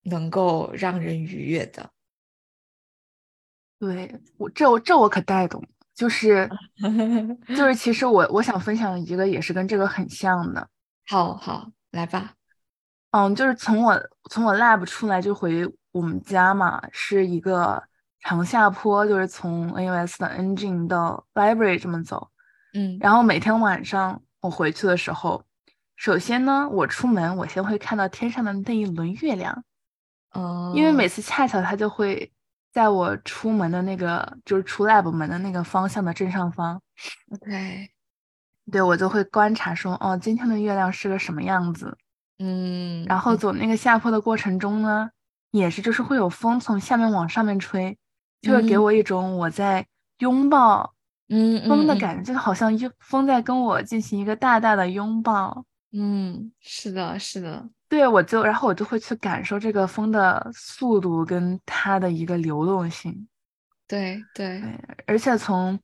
[0.04, 1.90] 能够让人愉悦的。
[3.80, 6.50] 对我这我这我可带懂了，就是
[7.56, 10.68] 就是其实我我想分享一个也是跟这个很像的，
[11.08, 12.34] 好好，来吧。
[13.12, 17.82] 嗯，就是从我从我 lab 出来就回我们家嘛，是一个
[18.20, 22.32] 长下坡，就是从 NUS 的 engine 到 library 这么走。
[22.74, 22.98] 嗯。
[23.00, 25.44] 然后每天晚上我回去的时候，
[25.96, 29.64] 首先呢，我出门我先会看到天上的那一轮月亮，
[30.32, 32.32] 哦，因为每次恰巧它就会
[32.72, 36.82] 在我出门的那个就是出 lab 门的那个方向的正上方
[37.32, 37.90] ，OK，
[38.72, 41.98] 对我就会观察说，哦，今天的月亮是个什么样子。
[42.40, 43.38] 嗯，然后嗯。
[43.38, 45.12] 走那个下坡的过程中呢，
[45.52, 47.98] 也是就是会有风从下面往上面吹，
[48.42, 48.84] 就会给嗯。
[48.84, 49.86] 我一种我在
[50.18, 50.93] 拥抱
[51.36, 55.66] 嗯嗯风的感觉，就好像一风在跟我进行一个大大的拥抱。
[55.92, 63.28] 嗯，是的，是的，对，我就然后我就会去感受这个风的速度跟它的一个流动性。
[63.88, 65.80] 对对，对，而且从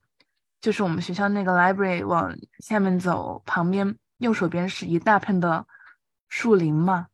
[0.60, 5.66] 就是我们学校那个 library 往下面走，旁边右手边是一大片的
[6.28, 7.08] 树林嘛。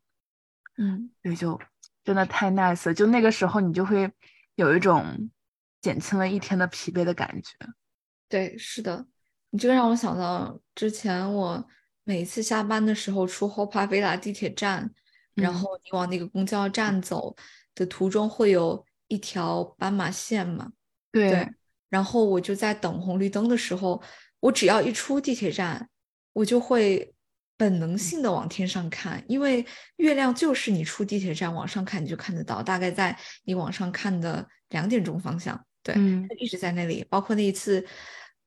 [0.79, 1.59] 嗯对，就
[2.05, 2.95] 真的太 nice 了。
[2.95, 4.11] 就那个时候，你就会
[4.57, 5.31] 有一种
[5.81, 7.53] 减轻了一天的疲惫的感觉。
[8.29, 9.07] 对，是的，
[9.51, 11.65] 你这个让我想到之前我
[12.05, 14.91] 每一次下班的时候出 Hopa Villa 地铁站，
[15.35, 15.55] 然嗯。
[15.55, 17.35] 后你往那个公交站走
[17.75, 20.73] 的途中会有一条斑马线嘛，
[21.13, 21.31] 对。
[21.31, 21.49] 对，
[21.89, 24.03] 然后我就在等红绿灯的时候，
[24.41, 25.89] 我只要一出地铁站，
[26.33, 27.15] 我就会
[27.57, 29.65] 本能性的往天上看，因为
[29.97, 37.07] 月亮就是你出地铁站往上看你就看得到，大概在你往上看的两点钟方向，对，嗯一直在那里。
[37.09, 37.87] 包括那一次，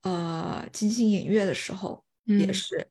[0.02, 2.86] 呃，金星掩月的时候也嗯是，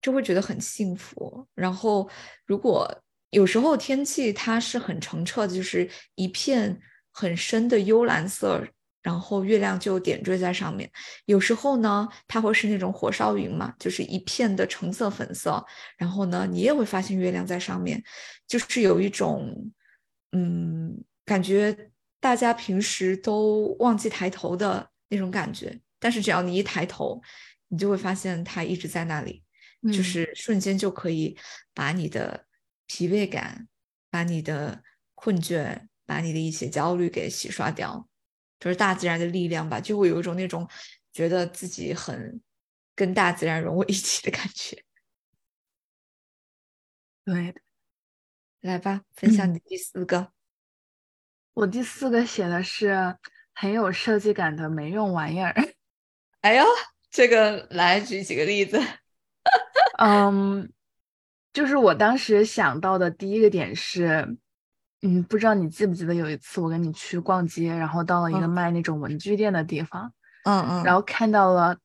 [0.00, 1.44] 就会觉得很幸福。
[1.54, 2.08] 然后
[2.46, 2.88] 如果
[3.30, 8.64] 有时候天气它是很澄澈的，就是一片很深的幽蓝色，
[9.02, 10.88] 然后月亮就点缀在上面。
[11.24, 15.64] 有时候呢，它会是那种火烧云嘛，就是一片的橙色、粉色，
[15.96, 18.00] 然后呢，你也会发现月亮在上面，
[18.46, 19.72] 就是有一种，
[20.32, 21.90] 嗯，感觉
[22.20, 27.20] 大家平时都忘记抬头的那种感觉，但是只要你一抬头，
[27.68, 29.44] 你就会发现它一直在那里，
[29.92, 31.36] 就嗯是瞬间就可以
[31.72, 32.46] 把你的
[32.86, 33.68] 疲惫感、
[34.10, 34.82] 把你的
[35.14, 38.08] 困倦、把你的一些焦虑给洗刷掉。
[38.60, 40.68] 就是大自然的力量吧，就会有一种那种
[41.12, 42.40] 觉得自己很
[42.96, 44.82] 跟大自然融为一体的感觉。
[47.24, 47.54] 对，
[48.62, 50.32] 来吧，分享你第四个。
[51.58, 53.16] 我第四个写的是
[53.52, 55.52] 很有设计感的没用玩意儿。
[56.42, 56.64] 哎呦，
[57.10, 58.80] 这个来举几个例子。
[59.98, 60.70] 嗯，
[61.52, 64.38] 就是我当时想到的第一个点是，
[65.02, 70.12] 嗯，不知道你记不记得有一次我跟你去逛街，然后到了一个嗯卖那种文具店的地方，
[70.44, 71.76] 嗯嗯，然后看到了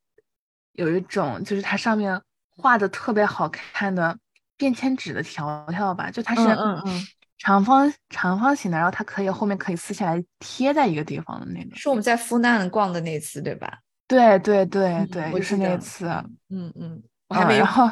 [0.73, 2.21] 有一种就是它上面
[2.55, 4.19] 画的特别好看的
[4.55, 7.07] 便签纸的条条吧，就它是嗯嗯嗯
[7.43, 11.71] 长方长方形的，然后它可以后面可以撕下来贴在一个地方的那种。
[11.75, 13.79] 是我们在夫难逛的那次，对吧？
[14.07, 16.07] 对对对嗯对，我就是那次。
[16.49, 17.65] 嗯嗯，我还没用。
[17.65, 17.89] 嗯然后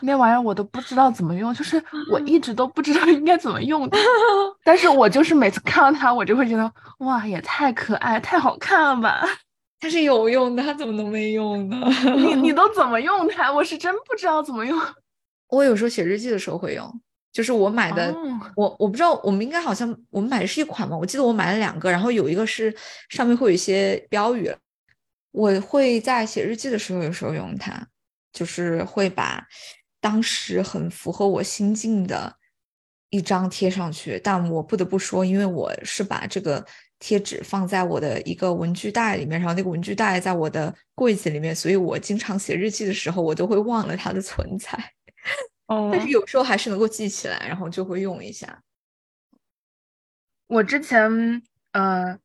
[0.00, 3.88] 那玩意儿我都不知道怎么用，就是我一直都不知道应该怎么用，
[4.64, 9.24] 但是我就是每次看到它，我就会觉得哇，也太可爱、太好看了吧！
[9.80, 11.76] 它是有用的，它怎么能没用呢？
[12.16, 13.52] 你你 都怎么用它？
[13.52, 14.76] 我是真不知道怎么用。
[15.50, 17.00] 我有时候写日记的时候会用，
[17.32, 22.74] 就是我买的，哦我我不知道，我们应该好像我们买的是一款嘛，我记得我买了两个，然后有一个是
[23.10, 24.52] 上面会有一些标语，
[25.30, 27.86] 我会在写日记的时候有时候用它，
[28.32, 29.46] 就是会把
[30.00, 32.34] 当时很符合我心境的
[33.10, 36.64] 一张贴上去，但我不得不说，因为我是把这个
[36.98, 44.72] 贴纸放在我的一个文具袋里面，然后那个文具袋在我的柜子里面，所以我经常写日记的时候，我都会忘了它的存在。
[45.68, 48.62] 哦但是有时候还是能够记起来，然后就会用一下。
[50.48, 52.18] 我之前呃，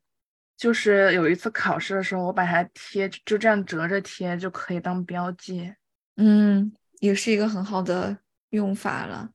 [0.58, 5.74] 就是有一次考试的时候，我把它贴就这样折着贴，就可以当标记。
[6.16, 8.18] 嗯，也是一个很好的
[8.52, 9.30] 用法了。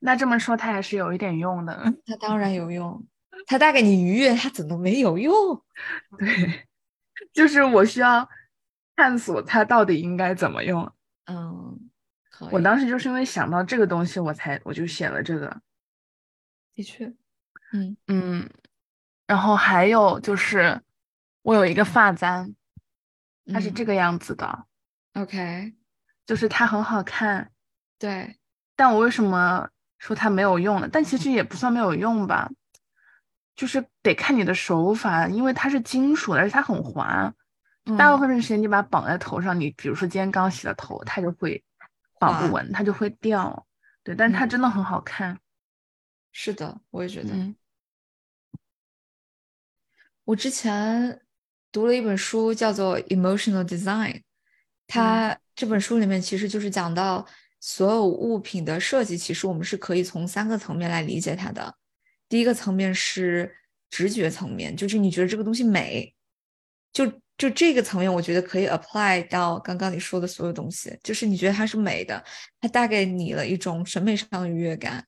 [0.00, 1.94] 那这么说，它还是有一点用的。
[2.04, 3.06] 它当然有用，
[3.46, 5.32] 它带给你愉悦，它怎么没有用？
[6.18, 6.66] 对，
[7.32, 8.28] 就是我需要
[8.94, 10.92] 探索它到底应该怎么用。
[11.26, 11.91] 嗯，可
[12.50, 12.78] 我当。
[12.78, 15.60] 时就是因为想到这个东西，我才我就写了这个。
[16.74, 17.06] 的确，
[17.72, 17.96] 嗯。
[18.06, 18.50] 嗯，
[19.26, 20.80] 然后还有就是
[21.42, 22.54] 我有一个发簪，
[23.52, 24.66] 它是这嗯个样子的
[25.14, 25.74] ，，OK，
[26.26, 27.50] 就是它很好看，
[27.98, 28.38] 对，
[28.74, 29.68] 但我为什么
[29.98, 30.88] 说它没有用呢？
[30.90, 32.50] 但其实也不算没有用吧，
[33.54, 37.32] 就是得看你的手法，因为它是金属的，而且它很滑。
[37.98, 38.40] 大部嗯分的。
[38.40, 41.62] 时间你把它绑在头上，你比如说今天刚洗了头，它就会
[42.26, 43.66] 绑滑不稳，它就会掉。
[44.02, 45.38] 对，但是它嗯真的很好看。
[46.32, 47.30] 是的，我也觉得。
[47.32, 47.54] 嗯
[50.24, 51.20] 我之前
[51.72, 54.12] 读了一本书，叫做《Emotional Design》，
[54.86, 57.26] 它这本书里面其实就是讲到
[57.58, 61.76] 所有物品的设计，其实我们是可以从三个层面来理解它的。
[62.28, 63.52] 第一个层面是
[63.90, 66.14] 直觉层面，就是你觉得这个东西美，
[66.92, 72.22] 就就这个层面，我觉得可以 apply 到刚刚你说的所有东西，就是你觉得它是美的，
[72.60, 75.04] 它带给你了一种审美上的愉悦感。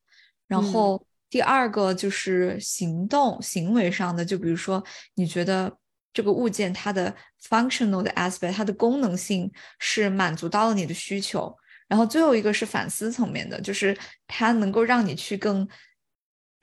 [0.48, 4.82] 然嗯后第二个就是行动行为上的，就比如说
[5.14, 5.72] 你觉得
[6.12, 7.14] 这个物件它的
[7.48, 11.56] functional 的 aspect，它的功能性是满足到了你的需求。
[11.86, 15.68] 然后最后一个是反思层面的，就是它能够让你去更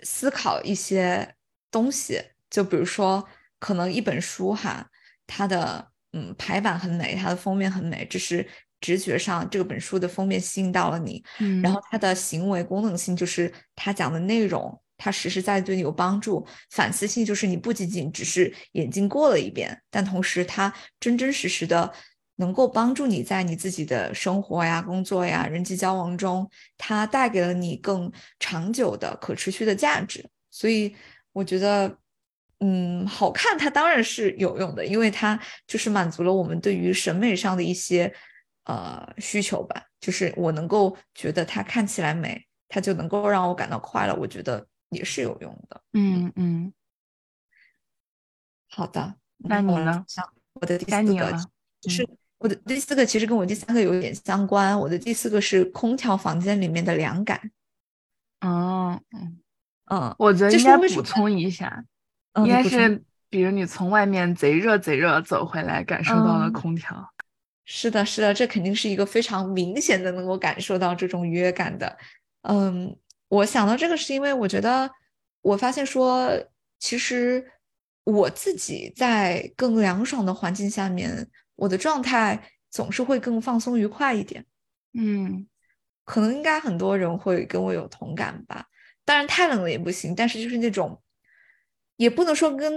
[0.04, 1.34] 思考一些
[1.72, 3.26] 东西，就比如说
[3.58, 4.86] 可能一本书哈，
[5.34, 8.46] 它的嗯排版很美，它的封面很美，只是
[8.82, 16.46] 直觉上这个本书的封面吸引到了你，嗯，然后它的行为功能性就是它讲的内容，它实实在在对你有帮助。
[16.72, 21.90] 反思性就是你不仅仅只是眼睛过了一遍，但同时它真真实实的
[22.36, 26.46] 能够帮助你在你自己的生活呀、工作呀、人际交往中，
[26.78, 30.28] 它带给了你更长久的、可持续的价值。
[30.50, 30.94] 所以
[31.32, 32.01] 我觉得。
[32.62, 38.14] 嗯，好看它当然是有用的，因为它就是满足了我们对于审美上的一些
[38.64, 39.84] 呃需求吧。
[40.00, 45.82] 就是我能够觉得它看起来美，它就能够让我感到快乐，我觉得也是有用的。
[45.94, 46.74] 嗯嗯，
[48.70, 50.06] 好的，那你呢？
[50.54, 51.32] 我的第四个
[51.82, 51.90] 就。
[51.90, 54.80] 是我的第四个，其实跟我第三个有点相关。
[54.80, 57.40] 我的第四个是空调房间里面的凉感。
[58.40, 59.40] 哦，嗯，
[59.92, 61.88] 嗯，我觉得应该补充一下，嗯
[62.36, 67.14] 应该是比如你从外面贼热贼热走回来，感受到了嗯空调。
[67.66, 71.98] 是的，是的，这肯定是一个非常明显的能够感受到这种愉悦感的。
[72.42, 72.96] 嗯，
[73.30, 74.90] 我想到这个是因为我觉得
[75.42, 76.32] 我发现说，
[76.80, 77.46] 其实
[78.04, 84.46] 我自己在更凉爽的环境下面，我的状态总是会更放松愉快一点。
[84.94, 85.48] 嗯
[86.04, 88.66] 可能应该很多人会跟我有同感吧。
[89.06, 91.01] 当然太冷了也不行，但是就是那种，
[92.02, 92.74] 也不能说跟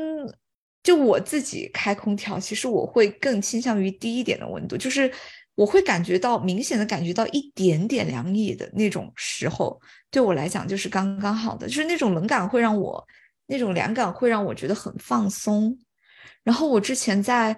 [0.83, 5.11] 就我自己开空调，其实我会更倾向于低一点的温度，就是
[5.55, 13.03] 我会感觉到明显的感觉到一点点凉意的那种时候，对我来讲就是刚刚好的，就是那种冷感会让我
[13.47, 15.75] 那种凉感会让我觉得很放松。
[16.43, 17.57] 然后我之前在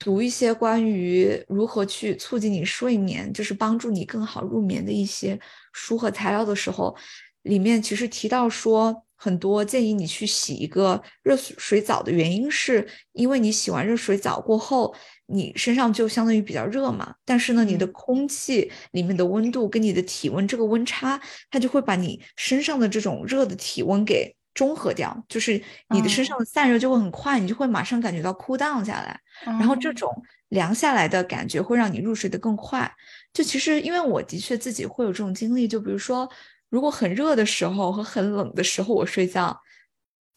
[0.00, 5.38] 读一些关于如何去促进你睡眠，就是帮助你更好入眠的一些
[5.72, 6.96] 书和材料的时候，
[7.42, 14.94] 里面其实提到说，很多建议你去洗一个热水澡的原因，是因为你洗完热水澡过后，
[15.26, 24.34] 你身上就相当于比较热嘛，但是呢，你的空气里面的温度跟你的体温这个温差，它就会把你身上的这种热的体温给。
[24.54, 30.10] 中和掉，就是你的身上的散热就会很快，你就会马上感觉到 cool down 下来，然后这种
[30.48, 32.92] 凉下来的感觉会让你入睡得更快。
[33.32, 36.28] 就其实因为我的确自己会有这种经历，就比如说
[36.70, 39.58] 如果很热的时候和很冷的时候我睡觉，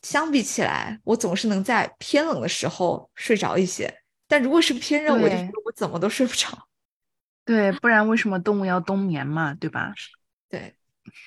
[0.01, 3.93] 相比起来，我总是能在偏冷的时候睡着一些。
[4.27, 6.47] 但如果是偏热，我就觉得我怎么都睡不着。
[7.43, 9.53] 对，不然为什么动物要冬眠嘛？
[9.55, 9.93] 对吧？
[10.49, 10.73] 对。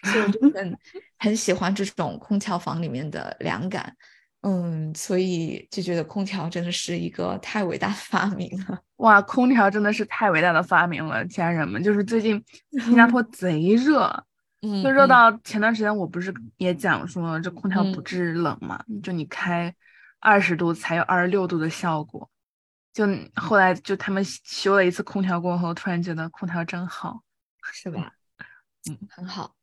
[0.05, 0.78] 所以我就很
[1.18, 3.94] 很喜欢这种空调房里面的凉感，
[4.42, 8.80] 嗯，所以就觉得空调真的是一个太伟大的发明了。
[8.98, 11.82] 哇，空调真的是太伟大的发明了，家人们！
[11.82, 12.42] 就是最近
[12.84, 14.24] 新加坡 贼热，
[14.64, 18.82] 嗯，就热到前段时间我不是也讲说这空调不制冷嘛？
[19.02, 19.74] 就你开
[20.20, 22.30] 二十度才有二十六度的效果。
[22.94, 27.20] 就后来就他们修了一次空调过后，突然觉得空调真好，
[27.72, 28.12] 是吧？
[28.88, 29.54] 嗯，很好。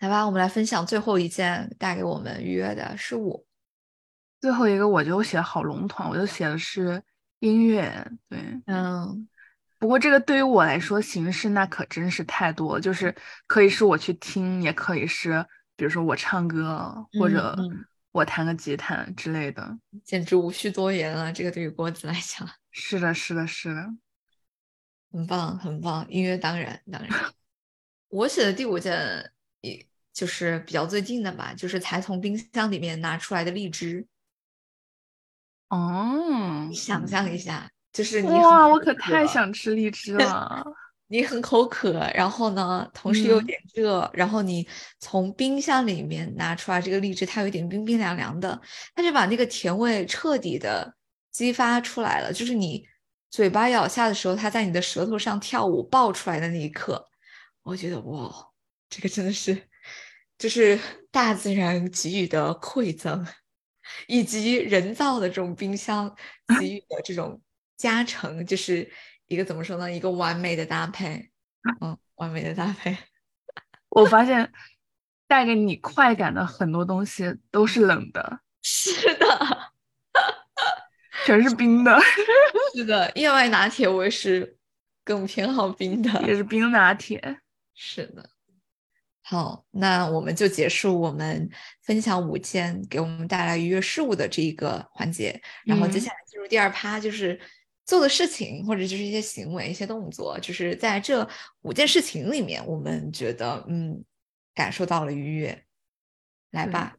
[0.00, 3.46] 来吧，我们来分享最后一件带给我们愉悦的事物。
[4.40, 7.00] 最后一个我就写好笼统，我就写的是
[7.38, 8.04] 音乐。
[8.28, 9.28] 对，嗯，
[9.82, 13.12] 不过这个对于我来说形式那可真是太多了，就是
[13.48, 17.58] 可以是我去听，也可以是比如说我唱歌或者
[18.12, 21.32] 我弹个吉他之类的，简直无需多言了。
[21.32, 23.92] 这个对于郭子来讲， 是的，是的，是的，
[25.10, 26.06] 很棒，很棒。
[26.08, 27.10] 音乐当然，当然，
[28.06, 29.84] 我写的第五件也。
[30.14, 34.06] 就是比较最近的吧，就是才从冰箱里面拿出来的荔枝。
[35.68, 40.64] 哦，你想象一下，就是你哇，我可太想吃荔枝 了。
[41.08, 44.66] 你很口渴，然后呢，同时又有点热，然后你
[44.98, 48.58] 从冰箱里面拿出来这个荔枝，它有点冰冰凉凉的，
[48.94, 50.94] 它就把那个甜味彻底的
[51.30, 52.32] 激发出来了。
[52.32, 52.82] 就是你
[53.30, 57.06] 嘴巴咬下的时候，它在你的舌头上跳舞爆出来的那一刻，
[57.62, 58.32] 我觉得哇，
[58.88, 59.68] 这个真的是。
[60.38, 60.80] 就是
[61.10, 63.24] 大自然给予的馈赠，
[64.08, 66.12] 以及人造的这种冰箱
[66.58, 67.40] 给予的这种
[67.76, 68.90] 加成，就是
[69.26, 69.90] 一个怎么说呢？
[69.90, 71.30] 一个完美的搭配，
[71.80, 72.96] 嗯，完美的搭配。
[73.90, 74.52] 我发现
[75.26, 79.72] 带给你快感的很多东西都是冷的， 是的，
[81.26, 81.98] 全是冰的，
[82.74, 83.10] 是的。
[83.16, 84.56] 燕麦拿铁我也是
[85.04, 87.40] 更偏好冰的，也是冰拿铁，
[87.74, 88.30] 是的。
[89.24, 91.48] 好，那我们就结束我们
[91.82, 97.40] 分享五件给我们带来愉悦事物的这一个环节，然后接下来进入第二趴，就是
[97.84, 101.28] 做的事情或者就是一些行为、一些动作，就是在这
[101.62, 104.04] 五件事情里面，我们觉得嗯
[104.54, 105.64] 感受到了愉悦。
[106.50, 106.96] 来吧，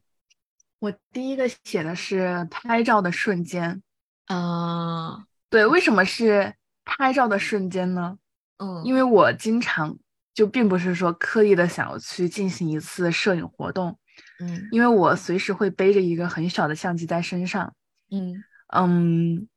[0.79, 3.81] 我第一个写的是拍照的瞬间
[4.25, 8.17] 啊，对，为什么是拍照的瞬间呢？
[8.57, 9.97] 嗯，因为我经常。
[10.35, 13.99] 就并不是说刻意的想要去进行一次摄影活动，
[14.39, 17.71] 嗯，因为我随时会背着一个很小的相机在身上，
[18.09, 18.43] 嗯
[18.75, 19.47] 嗯，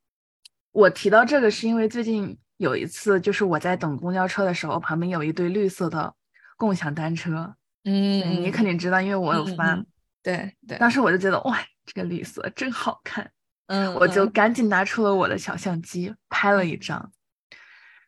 [0.77, 6.14] 我提到这个是因为最近有一次，就是我在等公交车的时候，旁边有一对绿色的
[6.59, 9.74] 共享单车，嗯，你肯定知道，因为我有发，
[10.22, 13.31] 对对，当时我就觉得哇，这个绿色真好看，
[13.68, 17.11] 嗯，我就赶紧拿出了我的小相机拍了一张，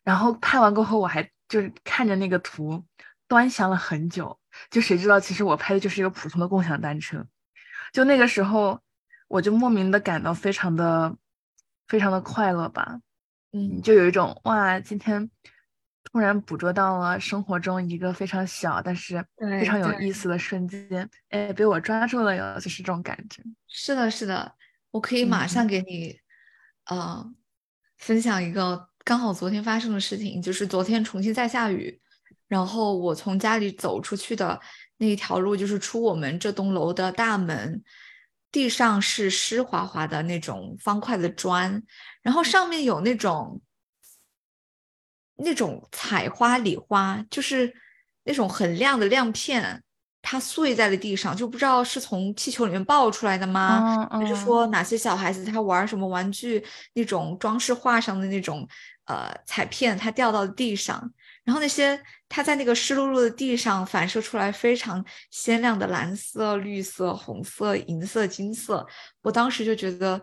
[0.05, 1.29] 然后拍完过后我还。
[1.49, 2.85] 就是看着那个图，
[3.27, 4.39] 端详了很久。
[4.71, 7.25] 就谁知道，其实我拍的就是一个普通的共享单车。
[7.91, 8.79] 就那个时候，
[9.29, 11.16] 我就莫名的感到非常的、
[11.89, 13.01] 非常的快乐吧。
[13.53, 15.28] 嗯，就有一种哇，今天
[16.05, 23.43] 突然捕捉到了生活中一个非常小但是非常有意思的瞬间，哎，被我抓住了哟，就是这种感觉。
[23.66, 24.55] 是的，是的，
[24.91, 26.18] 我可以马上给你，
[26.84, 27.28] 呃，
[27.97, 28.86] 分享一个。
[29.05, 31.99] 刚好昨天发生的事情就是昨天重庆在下雨，
[32.47, 34.61] 然后我从家里走出去的
[34.99, 37.82] 那一条路就是出我们这栋楼的大门，
[38.51, 41.83] 地上是湿滑滑的那种方块的砖，
[42.23, 43.61] 然后上面有那种
[45.37, 47.75] 那种彩花礼花，就是
[48.25, 49.83] 那种很亮的亮片。
[50.21, 53.79] 它碎在了地上，就不知道是从气球里面爆出来的吗？
[53.81, 56.63] 嗯嗯还是说哪些小孩子他玩什么玩具
[56.95, 58.69] 那种装饰画上的那种
[59.05, 61.13] 呃彩片，它掉到了地上，
[61.45, 68.87] 然后那些它在那个湿漉漉的地上反射出来非常鲜亮的蓝色、绿色、红色、银色、金色，
[69.22, 70.20] 我当时就觉得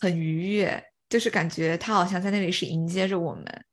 [0.00, 3.64] 很愉悦，就是感觉它好像在那里是迎接着我们。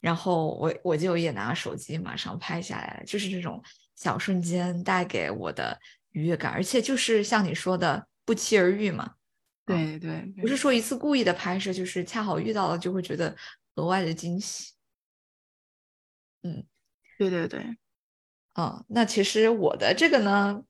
[0.00, 3.60] 然后我我就也拿手机马上拍下来了，就是这种
[3.96, 5.76] 小瞬间带给我的
[6.10, 9.14] 愉悦感，而且就是像你说的不期而遇嘛，
[9.66, 13.36] 对对，不是说一次故意的拍摄，就是恰好遇到了就会觉得
[13.74, 14.72] 额外的惊喜。
[17.18, 17.60] 对对对，
[18.54, 20.62] 嗯、那其实我的这个呢，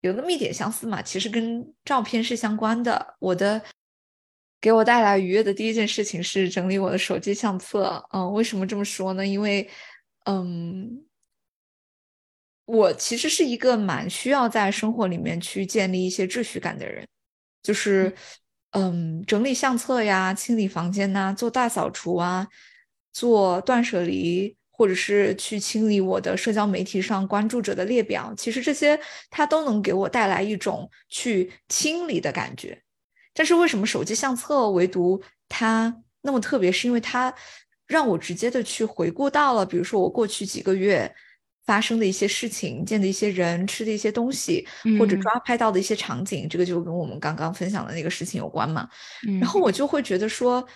[0.00, 3.16] 有那么一点相似嘛，其实跟照片是相关的。
[3.20, 3.62] 我的
[4.60, 8.04] 给我带来愉悦的第一件事情是整理我的手机相册。
[8.12, 9.26] 嗯、为什么这么说呢？
[9.26, 9.70] 因为，
[10.24, 11.06] 嗯，
[12.64, 17.06] 我其实是一个蛮需要在生活里面去建立一些秩序感的人，
[17.62, 18.14] 就是，
[18.70, 22.48] 嗯，整理相册呀，清理房间呐、做大扫除啊，
[23.12, 28.98] 做断舍离，或者是去清理我的社交媒体上关注者的列表，其实这些
[29.30, 32.82] 它都能给我带来一种去清理的感觉。
[33.32, 36.72] 但是为什么手机相册唯独它那么特别？
[36.72, 37.32] 是因为它
[37.86, 41.14] 让我直接的去回顾到了，比如说我过去几个月
[41.64, 44.66] 发生的一些事情、见的一些人、吃的一些东西，
[44.98, 48.88] 或者嗯抓拍到的一些场景，这个就跟我们刚刚分享的那个事情有关嘛。
[49.28, 50.66] 嗯然后我就会觉得说，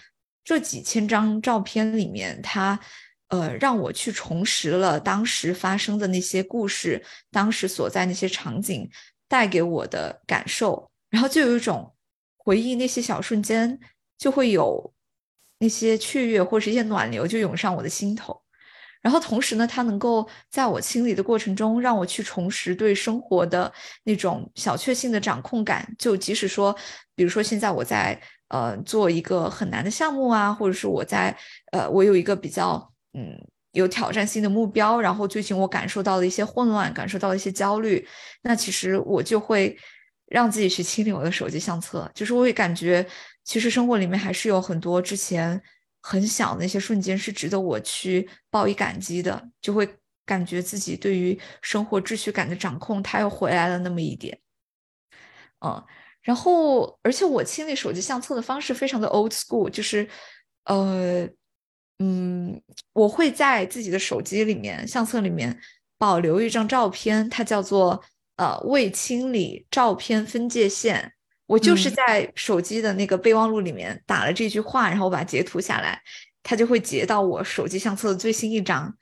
[0.44, 2.78] 这几千张照片里面，它
[3.28, 8.88] 呃让我去重拾了当时发生的那些故事，当时所在那些场景
[9.28, 11.94] 带给我的感受，然后就有一种
[12.36, 13.78] 回忆那些小瞬间，
[14.16, 14.92] 就会有
[15.58, 18.40] 那些雀跃或是一些暖流就涌上我的心头。
[19.00, 23.72] 然后同时呢，它能够在我清理的过程中，让我去重拾对生活的
[24.02, 25.88] 那种小确幸的掌控感。
[25.96, 26.76] 就即使说，
[27.14, 31.36] 比如说现在我在呃做一个很难的项目啊，或者是我在
[31.70, 33.38] 呃我有一个比较嗯
[33.72, 38.06] 有挑战性的目标，然后最近我感受到了一些混乱，感受到了一些焦虑，
[38.42, 39.76] 那其实我就会
[40.26, 43.06] 让自己去清理我的手机相册，就是我会感觉
[43.44, 45.62] 其实生活里面还是有很多之前。
[46.00, 49.86] 很小的那些瞬间是值得我去报以感激的，就会
[50.24, 54.38] 感觉自己对于生活秩序感的掌控，它又回来了那么一点。
[55.58, 55.84] 嗯，
[56.22, 60.08] 然后而且我清理手机相册的方式非常的 old school，就是
[60.64, 61.28] 呃，
[61.98, 62.60] 嗯，
[62.92, 65.58] 我会在自己的手机里面相册里面
[65.98, 68.02] 保留一张照片，它叫做
[68.36, 71.12] 呃未清理照片分界线。
[71.46, 76.00] 我就是嗯在手机的那个备忘录里面打了这句话，然后我把它截图下来，
[76.42, 78.94] 它就会截到我手机相册的最新一张。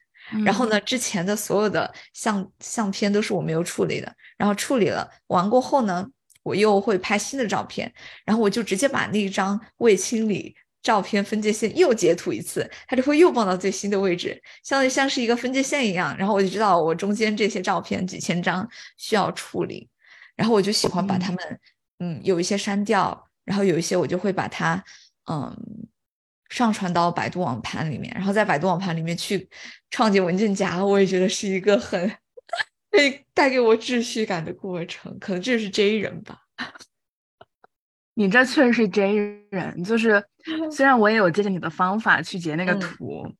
[0.45, 6.05] 然后嗯呢，之前的所有的相相片都是我没有处理的，然后处理了完过后呢，
[6.43, 7.93] 我又会拍新的照片，
[8.25, 10.57] 然后我就直接把那一张未清理
[10.87, 19.89] 照片分界线又截图一次，它就会又蹦到最新的位置，相当于像是一个分界线一样，然后我就知道我中间这些照片几千张需要处理，
[20.37, 21.61] 然后我就喜欢把它嗯们，
[21.99, 24.85] 嗯，有一些删掉，然后有一些我就会把它，
[25.29, 25.89] 嗯。
[26.49, 29.49] 上传到百度网盘里面，然后在百度网盘里面去
[29.91, 32.09] 创建文件夹，我也觉得是一个很
[32.93, 35.19] 可以带给我秩序感的过程。
[35.19, 36.39] 可能这是 J 人吧。
[38.19, 40.25] 你这确实是 J 人，就是
[40.73, 43.33] 虽然我也有借鉴你的方法去截那个嗯图，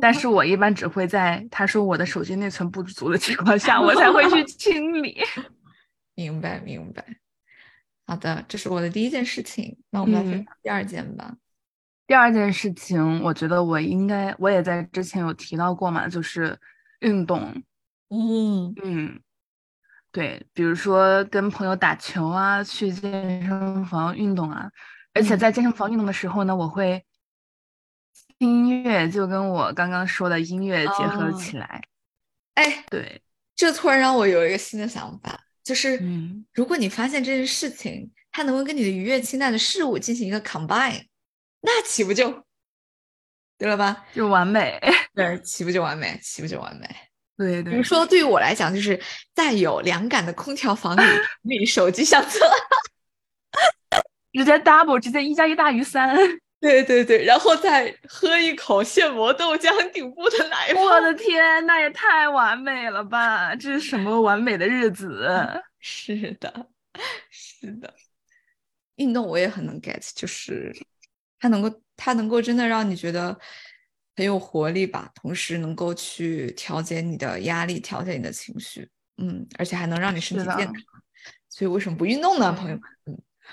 [0.00, 5.16] 但是我一般只会在他说我的手机内存不足的情况 下，我才会去清理。
[6.16, 7.04] 明白，明白。
[8.04, 9.76] 好的，这是我的第一件事情。
[9.90, 11.36] 那我们来分嗯享第二件吧。
[12.08, 16.58] 第二件事情，我觉得我应该，我也在之前有提到过嘛，就是
[17.00, 17.62] 运动。
[18.10, 19.20] 嗯嗯，
[20.16, 24.66] 对，比如说跟朋友打球啊，去健身房运动啊，
[25.12, 27.04] 而且嗯在健身房运动的时候呢，我会
[28.38, 31.82] 听音乐，就跟我刚刚说的音乐结合哦起来。
[32.54, 33.20] 哎，对，
[33.54, 41.04] 这突然让我有一个新的想法，就是嗯如果你发现这件事情它能够跟你的愉悦清单的事物进行一个 combine，
[41.60, 42.42] 那岂不就
[43.58, 44.06] 对了吧？
[44.14, 44.80] 就完美。
[45.12, 46.18] 对，岂不就完美？
[46.22, 46.88] 岂不就完美？
[47.36, 48.98] 对对，比如说，对于我来讲，就是
[49.34, 52.40] 在有凉感的空调房里处 理手机相册。
[54.32, 56.14] 直接 double，直接一加一大于三。
[56.60, 60.80] 对对对，然后再喝一口现磨豆浆顶部的奶泡。
[60.82, 63.54] 我的天，那也太完美了吧！
[63.54, 65.28] 这是什么完美的日子？
[65.80, 66.66] 是的，
[67.30, 67.92] 是的。
[68.96, 70.74] 运动我也很能 get，就是
[71.38, 73.38] 它能够，它能够真的让你觉得
[74.16, 78.88] 很有活力吧，同时能够去调节你的压力，调节你的情绪。
[79.18, 80.74] 嗯，而且还能让你身体健康。
[81.48, 82.82] 所以为什么不运动呢，朋友们？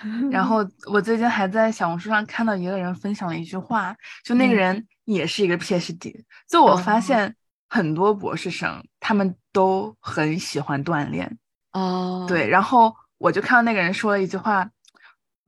[0.03, 0.57] 嗯， 然后
[0.91, 7.35] 我最近还在小红书上看到一个人分享了一句话，就那个嗯人也是一个 PhD，就我发哦现
[7.69, 11.37] 很多博士生他们都很喜欢锻炼，
[11.71, 14.69] 哦，对，然后我就看到那个人说了一句话，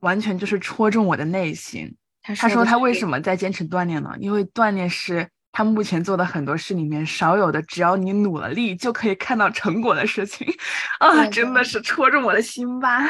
[0.00, 1.94] 完全就是戳中我的内心。
[2.26, 4.10] 他他说他为什么在坚持锻炼呢？
[4.18, 10.44] 因为锻炼是他目前做的很多事里面少有的，只要你努了力就可以看到成果的事情
[10.98, 13.00] 啊，真的是戳中我的心吧。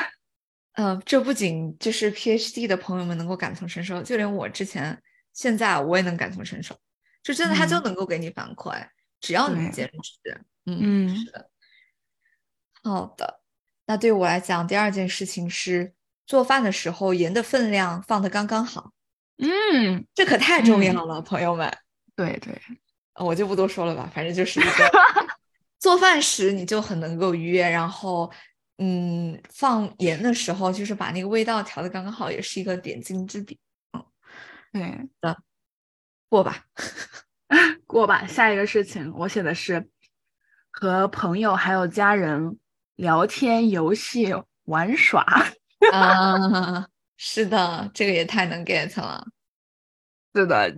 [0.74, 5.02] 呃，这不仅就是 PhD 的朋友们能够感同身受，就连我之前
[5.32, 6.76] 现在我也能感同身受，
[7.22, 8.86] 就真的他就嗯能够给你反馈，
[9.22, 11.48] 只要你坚持，嗯，嗯是的。
[12.84, 13.40] 好的，
[13.86, 15.94] 那对我来讲，第二件事情是
[16.26, 18.92] 做饭的时候盐的分量放的刚刚好，
[19.38, 21.70] 嗯，这可太重嗯要了，朋友们。
[22.14, 22.58] 对对，
[23.14, 24.90] 呃我就不多说了吧，反正就是一个
[25.78, 28.30] 做饭时你就很能够愉悦，然后
[28.78, 33.58] 嗯，放盐的时候就是把那个味道调的刚刚好，也是一个点睛之笔。
[33.92, 34.02] 嗯
[34.72, 35.36] 对的，
[36.28, 36.64] 过吧，
[37.86, 38.26] 过吧。
[38.26, 39.88] 下一个事情，我写的是
[40.70, 42.58] 和朋友还有家人
[42.96, 44.34] 聊天、游戏、
[44.64, 45.24] 玩耍。
[45.92, 46.86] 啊，
[47.16, 49.26] 是的，这个也太能 get 了。
[50.34, 50.74] 是的，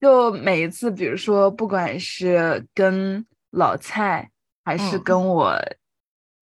[0.00, 4.30] 就每一次，比如说，不管是跟老蔡，
[4.64, 5.58] 还是嗯跟我，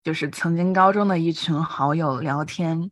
[0.02, 2.90] 就是曾经高中的一群好友聊天，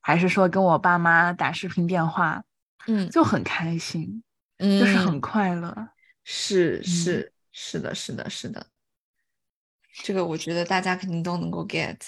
[0.00, 2.42] 还是说跟我爸妈打视频电话，
[2.86, 4.22] 嗯就很开心，
[4.58, 5.88] 嗯，就是很快乐。
[6.24, 8.66] 是是是的，是的，是的。
[9.92, 11.98] 这个我觉得大家肯定都能够 get。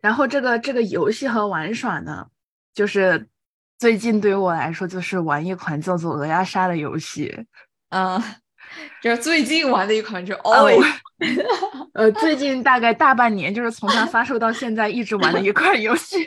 [0.00, 2.28] 然后这个这个游戏和玩耍呢，
[2.74, 3.28] 就是
[3.78, 7.46] 最近对于我来说，就是玩一款叫做《鹅鸭杀》的游戏。
[7.90, 8.22] 嗯，
[9.02, 10.96] 就是最近玩的一款，就是啊，我 always
[11.94, 16.24] 呃，最近大概大半年，就是从它发售到现在一直玩的一款游戏。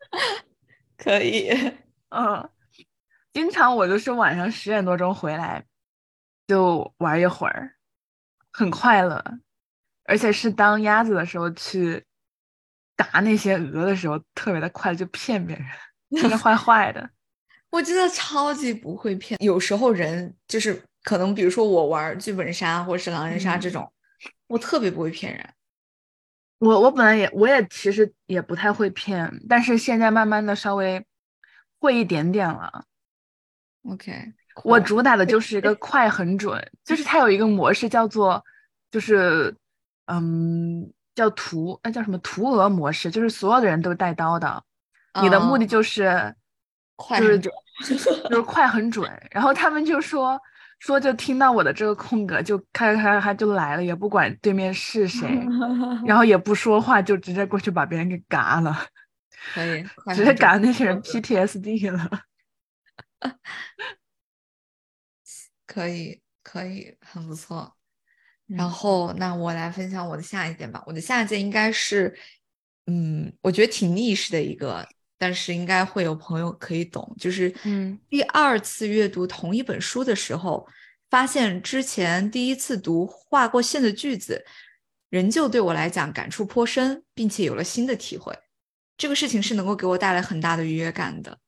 [0.98, 1.50] 可以。
[2.10, 2.48] 嗯，
[3.32, 5.64] 经常我就是晚上十点多钟回来，
[6.46, 7.74] 就玩一会儿，
[8.52, 9.24] 很快乐，
[10.04, 12.04] 而且是当鸭子的时候去
[12.96, 15.66] 打那些鹅的时候，特别的快，就骗别人，
[16.22, 17.10] 真的坏坏的。
[17.70, 23.92] 我真的超级不会骗，有时候人就是可能，比如说我玩剧本杀或者是狼人杀这嗯种，
[24.46, 25.48] 我特别不会骗人。
[26.58, 31.04] 我我本来也我也其实也不太会骗，但是现在慢慢的稍微
[31.80, 32.84] 会一点点了。
[33.82, 34.32] OK，
[34.62, 38.42] 我主打的就是一个快很准，就是它有一个模式叫做，
[38.90, 39.54] 就是
[40.06, 44.62] 嗯叫屠，那叫什么屠鹅模式，就是所有的人都带刀的，
[45.22, 46.34] 你的目的嗯就是就是
[46.96, 47.54] 快很准
[48.30, 49.28] 就是快很准。
[49.30, 50.40] 然后他们就说
[50.80, 55.28] 说就听到我的这个空格就咔咔咔咔就来了，也不管对面是谁，
[56.06, 58.76] 然后也不说话，就直接过去把别人给嘎了，
[59.54, 59.84] 可以，
[60.14, 62.10] 直接嘎那些人 PTSD 了。
[65.66, 67.74] 可以，可以，很不错。
[68.46, 70.82] 然嗯后，那我来分享我的下一件吧。
[70.86, 72.14] 我的下一件应该是，
[72.86, 74.86] 嗯，我觉得挺逆势的一个，
[75.18, 77.14] 但是应该会有朋友可以懂。
[77.18, 80.66] 就是，嗯，第二次阅读同一本书的时候，
[81.08, 84.44] 发现之前第一次读划过线的句子，
[85.08, 88.36] 仍旧对我来讲感触颇深，并且有了新的体会。
[88.96, 91.38] 这个事情是能够给我带来很大的愉悦感的。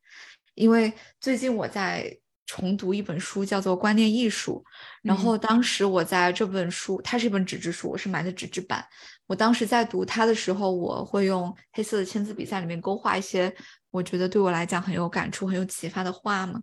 [0.54, 2.16] 因为最近我在
[2.46, 4.64] 重读一本书，叫做《观念艺术》，
[5.02, 8.86] 然嗯后当时我在这本书，它是一本纸质书，我是买的纸质版。
[9.26, 13.52] 我当时在读它的时候，我会用黑色的签字笔在里面勾画一些
[13.90, 16.62] 我觉得对我来讲很有感触、很有启发的话嘛。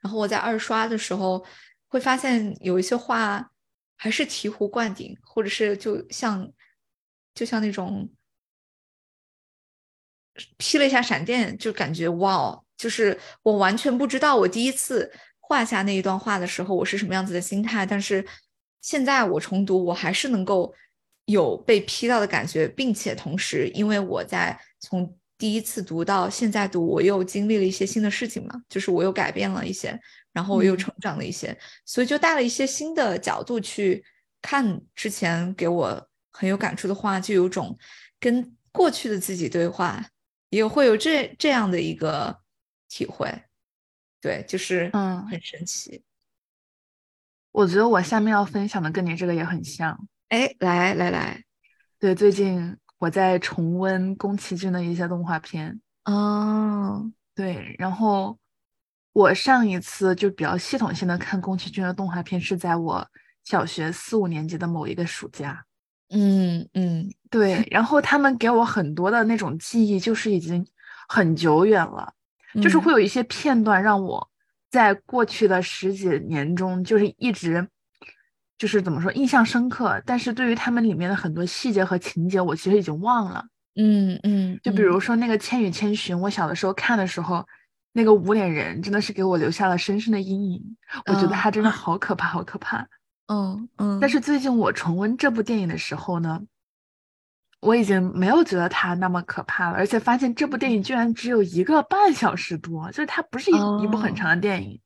[0.00, 1.44] 然后我在二刷的时候，
[1.88, 3.50] 会发现有一些话
[3.96, 6.50] 还是醍醐灌顶，或者是就像
[7.34, 8.10] 就像那种
[10.56, 18.24] 劈了一下闪电，就感觉哇哦，就是我完全不知道我第一次画下那一段话的时候，我是什么样子的心态，但是
[18.80, 20.72] 现在我重读，我还是能够
[21.26, 29.98] 有被批到的感觉，并且同时，因为我在从第一次读到现在读，我又经历了一些新的事情嘛，就是我又改变了一些，
[30.32, 30.78] 然后我又嗯。
[30.78, 34.04] 成长了一些，所以就带了一些新的角度去
[34.40, 37.76] 看之前给我很有感触的话，就有种
[38.20, 40.04] 跟过去的自己对话，
[40.50, 42.36] 也会有这这样的一个
[42.88, 43.30] 体会，
[44.20, 46.02] 对，就是嗯很神奇。
[47.52, 50.08] 我觉得我下面要分享的跟你这个也很像。
[50.28, 51.44] 哎，来来来，
[51.98, 55.80] 对，最近我在重温宫崎骏的一些动画片。
[56.04, 58.38] 哦，对，然后
[59.12, 63.08] 我上一次就比较系统性的看宫崎骏的动画片是在我
[63.44, 65.64] 小学四五年级的某一个暑假。
[66.10, 70.66] 嗯嗯对，然后他们给我很多的那种记忆，就是已经
[71.08, 72.14] 很久远了，
[72.62, 72.80] 就是嗯。
[72.80, 74.28] 会有一些片段让我
[74.70, 77.66] 在过去的十几年中，就是一直
[78.58, 83.44] 就是怎么说印象深刻，但是对于他们里面的很多细节和情节，我其实已经忘了。
[83.76, 87.46] 嗯嗯，就比如说那个《千与千寻》，我小的时候看的时候，
[87.92, 91.70] 那个无脸人真的是给我留下了深深的阴影，我觉得嗯他真的。
[91.70, 92.88] 好可怕，好可怕。
[93.30, 96.42] 嗯嗯，但是最近我重温这部电影的时候呢，
[97.60, 104.80] 我已经没有觉得它那么可怕了，而且发现这部电影居然只有一个半小时多，就是它不是一、一部很哦长的电影。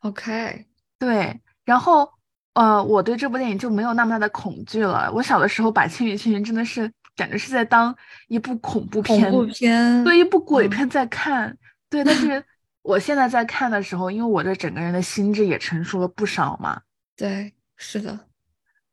[0.00, 0.66] OK，
[0.98, 2.08] 对，然后
[2.54, 5.10] 呃，我对这部电影就没有那么大的恐惧了。
[5.12, 7.96] 我小的时候把《千与千寻》真的是简直是在当
[8.28, 11.56] 一部恐怖片，恐怖片，对一部鬼嗯片在看。
[11.90, 12.44] 对，但是
[12.82, 16.80] 我现在在看的时候，因为我这整个人的心智也成熟了不少嘛，
[17.16, 18.18] 对，是的，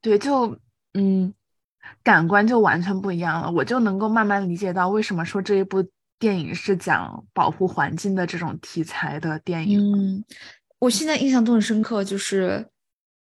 [0.02, 0.58] 对，就
[0.94, 1.34] 嗯，
[2.04, 5.84] 感官就完全不一样了，我就能够慢慢理解到为什么说这一部
[6.18, 9.80] 电影是讲保护环境的这种题材的电影。
[9.80, 10.24] 嗯，
[10.80, 12.68] 我现在印象都很深刻，就是，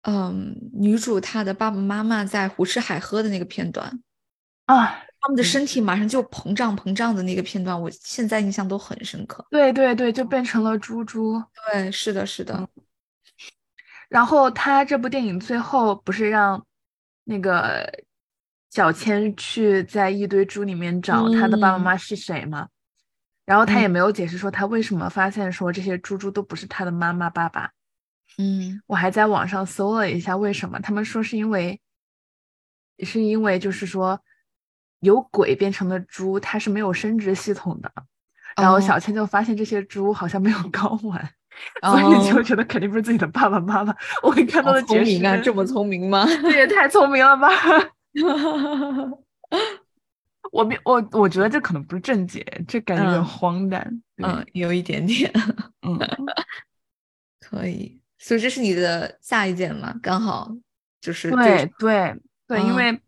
[0.02, 4.00] 嗯，女主她的爸爸妈妈在胡吃海喝的那个片段，
[4.66, 4.86] 啊，
[5.20, 9.44] 他们的嗯身体马上就膨胀膨胀的那个片段，我现在印象都很深刻。
[9.50, 11.42] 对对对，就变成了猪猪。
[11.72, 12.68] 对，是的，是的，
[14.08, 16.64] 然后他这部电影最后不是让
[17.24, 17.90] 那个
[18.75, 22.66] 小千去在一堆猪里面找他的爸爸嗯妈妈是谁吗？
[23.47, 27.70] 然后他也嗯没有解释说他为什么发现说这些猪猪都不是他的妈妈爸爸。
[28.37, 31.81] 嗯我还在网上搜了一下为什么，他们说是因为，
[33.05, 34.20] 是因为就是说
[34.99, 37.93] 有鬼变成的猪，它是没有生殖系统的。
[38.57, 41.31] 然后哦小千就发现这些猪好像没有睾丸，
[41.83, 43.95] 所以就哦觉得肯定不是自己的爸爸妈妈。
[44.25, 46.27] 我一看到好的解释，这么聪明吗？
[46.43, 47.49] 这也太聪明了吧！
[50.52, 54.02] 我比我我觉得这可能不是正解，这感觉有点嗯荒诞。
[54.16, 55.30] 对嗯，有一点点，
[55.82, 55.98] 嗯，
[57.40, 58.00] 可以。
[58.18, 59.94] 所以这是你的下一件嘛？
[60.02, 60.50] 刚好
[61.00, 63.00] 就是对对对，因嗯为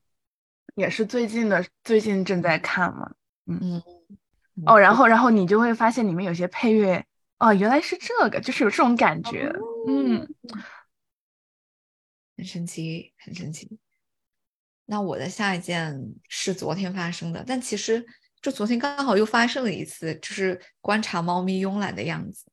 [0.74, 3.12] 也是最近的，最近正在看嘛。
[3.46, 3.80] 嗯
[4.66, 7.04] 哦，然后然后你就会发现里面有些配乐，
[7.38, 9.52] 哦，原来是这个，就是有这种感觉。
[9.86, 10.26] 嗯，
[12.36, 13.78] 很神奇，很神奇。
[14.87, 18.05] 那我的下一件是昨天发生的，但其实
[18.41, 22.47] 就昨天刚好又发生了一次，就是观察猫咪慵懒的样子。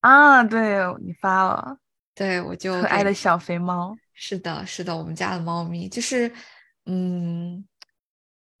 [0.00, 1.78] 啊，对你发了
[2.14, 3.96] 对，我就可爱的小肥猫。
[4.12, 6.30] 是的，是的，我们家的猫咪就是，
[6.86, 7.64] 嗯，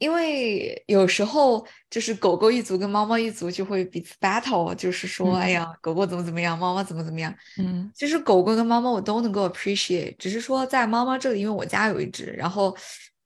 [0.00, 7.32] 因为有时候就是狗狗一族跟猫猫一族就会彼此 battle，就是说，哎嗯呀，狗狗怎么怎么样，猫猫怎么怎么样。
[7.58, 12.74] 嗯其实狗狗跟猫猫我都能够 appreciate，只是说在猫猫这里，因为我家有一只，然后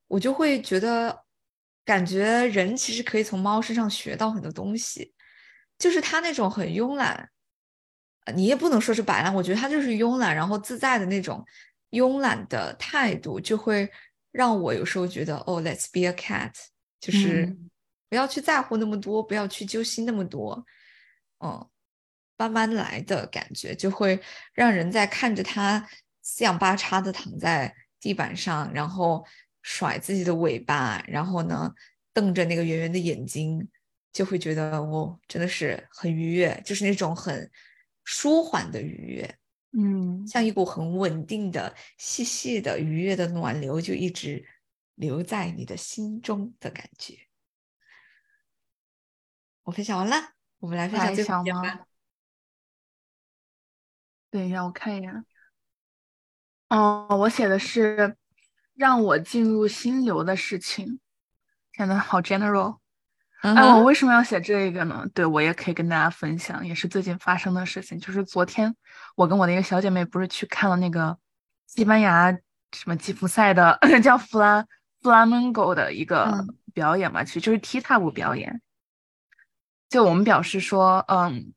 [0.09, 1.17] 我就会觉得，
[1.85, 5.15] 感觉人其实可以从猫身上学到很多东西，
[5.79, 7.31] 就是它那种很慵懒，
[8.25, 11.45] 呃你也不能说是摆烂，我觉得它就是慵懒，然后自在的那种
[11.93, 13.89] 慵懒的态度，就会
[14.35, 16.53] 让我有时候觉得，哦，let's be a cat，
[17.01, 17.71] 就是嗯。
[18.09, 20.67] 不要去在乎那么多，不要去揪心那么多，
[21.39, 21.71] 嗯。
[22.37, 24.21] 慢慢来的感觉，就会
[24.53, 25.89] 让人在看着它
[26.21, 29.25] 四仰八叉的躺在地板上，然后
[29.63, 31.73] 甩自己的尾巴，然后呢
[32.13, 33.65] 瞪着那个圆圆的眼睛，
[34.13, 37.49] 就会觉得哦，真的是很愉悦，就是那种很
[38.03, 39.39] 舒缓的愉悦，
[39.77, 44.47] 嗯像一股很稳定的、细细的、愉悦的暖流，就一直
[44.95, 47.19] 留在你的心中的感觉。
[49.65, 51.87] 我分享完了，我们来分享吗一件吧。
[54.31, 55.25] 等一下，我看一眼。
[56.69, 58.17] 哦，我写的是
[58.75, 61.01] 让我进入心流的事情。
[61.73, 62.79] 显得，好 general。
[63.45, 65.07] 嗯哎，我为什么要写这个呢？
[65.13, 67.99] 对，我也可以跟大家分享，也是最近发生的事情。
[67.99, 68.75] 就是昨天
[69.17, 71.19] 我跟我的一个小姐妹不是去看了那个
[71.67, 72.33] 西班牙
[72.73, 74.67] 什么吉普赛的 叫弗拉
[75.03, 78.63] 弗拉门戈的一个嗯表演嘛，其实就是踢踏舞表演。
[79.91, 81.53] 就我们表示说，嗯，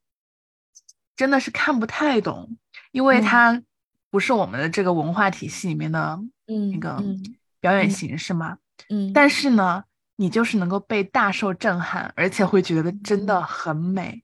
[1.16, 2.58] 真的是看不太懂，
[2.92, 3.64] 因为嗯它
[4.10, 7.24] 不是我们的这个文化体系里面的那嗯个嗯
[7.62, 8.58] 表演嗯形式嘛。
[8.90, 9.86] 嗯，但是呢，
[10.18, 14.24] 你就是能够被大受震撼，而且会觉得真的很美。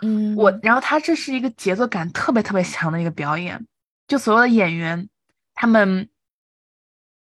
[0.00, 3.66] 嗯，我，然后他这是一个节奏感特别特别强的一个表演，
[4.06, 5.08] 就所有的演员，
[5.54, 6.08] 他们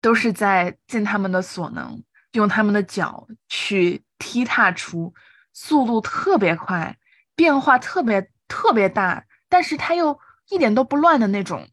[0.00, 5.14] 都是在尽他们的所能，用他们的脚去踢踏出
[5.52, 6.98] 速度特别快、
[7.34, 10.18] 变化特别特别大，但是他又
[10.50, 11.68] 一点都不乱的那种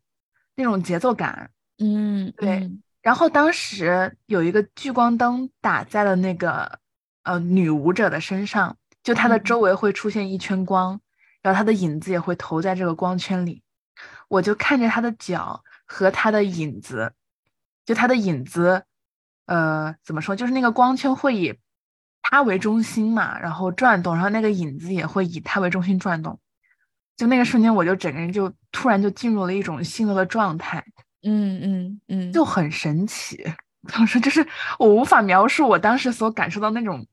[0.55, 1.49] 那种节奏感。
[1.79, 6.79] 嗯对嗯然后当时有一个聚光灯打在了那个
[7.23, 10.99] 呃女舞者的身上，就她的嗯周围会出现一圈光，
[11.41, 13.61] 然后她的影子也会投在这个光圈里。
[14.29, 17.13] 我就看着她的脚和她的影子，
[17.85, 18.85] 就她的影子，
[19.47, 20.33] 呃，怎么说？
[20.33, 21.59] 就是那个光圈会以
[22.21, 26.39] 她为中心嘛，然后转动，然后那个影子也会以她为中心转动。
[27.17, 30.85] 就那个瞬间，我就整个人就突然就进入了一种心流的状态。
[31.23, 33.43] 嗯嗯嗯，就很神奇。
[33.91, 34.45] 当时就是
[34.79, 37.05] 我无法描述我当时所感受到那种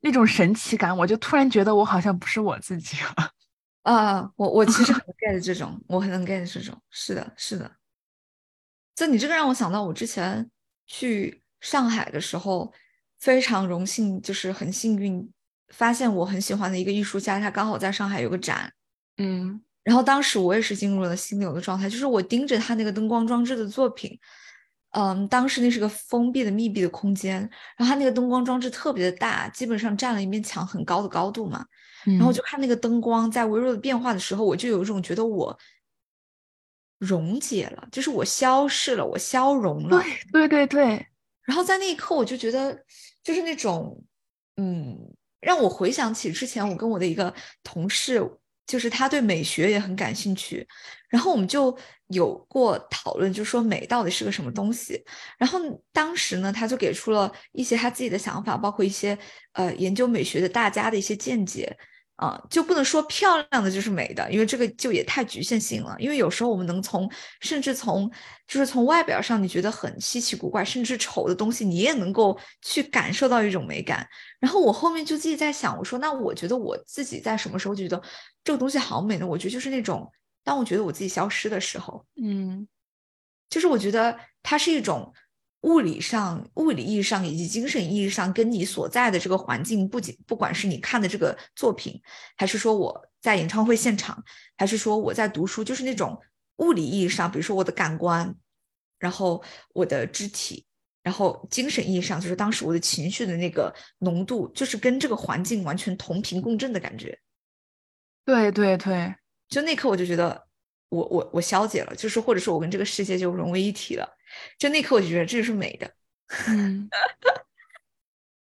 [0.00, 3.30] 那种神奇感，我就突然觉得我好像不是我自己了。
[3.84, 7.70] 啊，我我其实很 get 这种， 我很能 get 这种，是的，是的。
[8.94, 10.48] 就你这个让我想到，我之前
[10.86, 12.72] 去上海的时候，
[13.18, 15.28] 非常荣幸，就是很幸运，
[15.68, 18.72] 发现我很喜欢的一个艺术家，他刚好在上海有个展，
[19.16, 24.18] 嗯然后当时我也是进入了心流的状态，就是我盯着他那个灯光装置的作品，
[24.90, 27.40] 嗯，当时那是个封闭的密闭的空间，
[27.76, 31.66] 然后他那个灯光装置特别的大，基本上占了一面墙很高的高度嘛。
[32.06, 35.56] 嗯，然后就看那个灯光在微弱的变化的时候，我就有一种觉得我
[36.98, 40.00] 溶解了，就是我消逝了，我消融了。
[40.32, 41.06] 对对对对，
[41.42, 42.84] 然后在那一刻，我就觉得
[43.22, 44.04] 就是那种，
[44.56, 44.96] 嗯，
[45.40, 47.32] 让我回想起之前我跟我的一个
[47.64, 48.20] 同事，
[48.66, 50.66] 就是他对美学也很感兴趣，
[51.08, 51.76] 然后我们就
[52.08, 55.04] 有过讨论，就说美到底是个什么东西。
[55.38, 55.58] 然后
[55.92, 59.18] 当时呢，他就给出了一些他自己的想法，包括一些
[59.52, 61.76] 呃研究美学的大家的一些见解。
[62.22, 65.96] 啊，就不能说漂亮的就是美的，因为这个就也太局限性了。
[65.98, 67.10] 因为有时候我们能从，
[67.40, 68.08] 甚至从，
[68.46, 74.06] 就是从外表上你觉得很稀奇古怪，甚至丑的东西，你也能够去感受到一种美感。
[74.38, 78.00] 然后我后面就自己在想，我说那我觉得我自己在什么时候就觉得
[78.44, 79.26] 这个东西好美呢？
[79.26, 80.08] 我觉得就是那种
[80.44, 82.68] 当我觉得我自己消失的时候，嗯
[83.50, 85.12] 就是我觉得它是一种
[85.62, 92.00] 物理上、物理意义上以及精神意义上跟你所在的这个环境，不仅不管是你看的这个作品，
[92.36, 94.22] 还是说我在演唱会现场，
[94.56, 96.20] 还是说我在读书，就是那种
[96.56, 98.34] 物理意义上，比如说我的感官，
[98.98, 99.42] 然后
[99.72, 100.66] 我的肢体，
[101.02, 107.16] 然后精神意义上，就是当时我的情绪的那个浓度，就是跟这个环境完全同频共振的感觉。
[108.24, 109.14] 对对对，
[109.48, 110.46] 就那刻我就觉得
[110.92, 114.08] 我我我消解了，就是或者说我跟这个世界就融为一体了。
[114.58, 115.90] 就那刻我就觉得这就是美的，
[116.48, 116.88] 嗯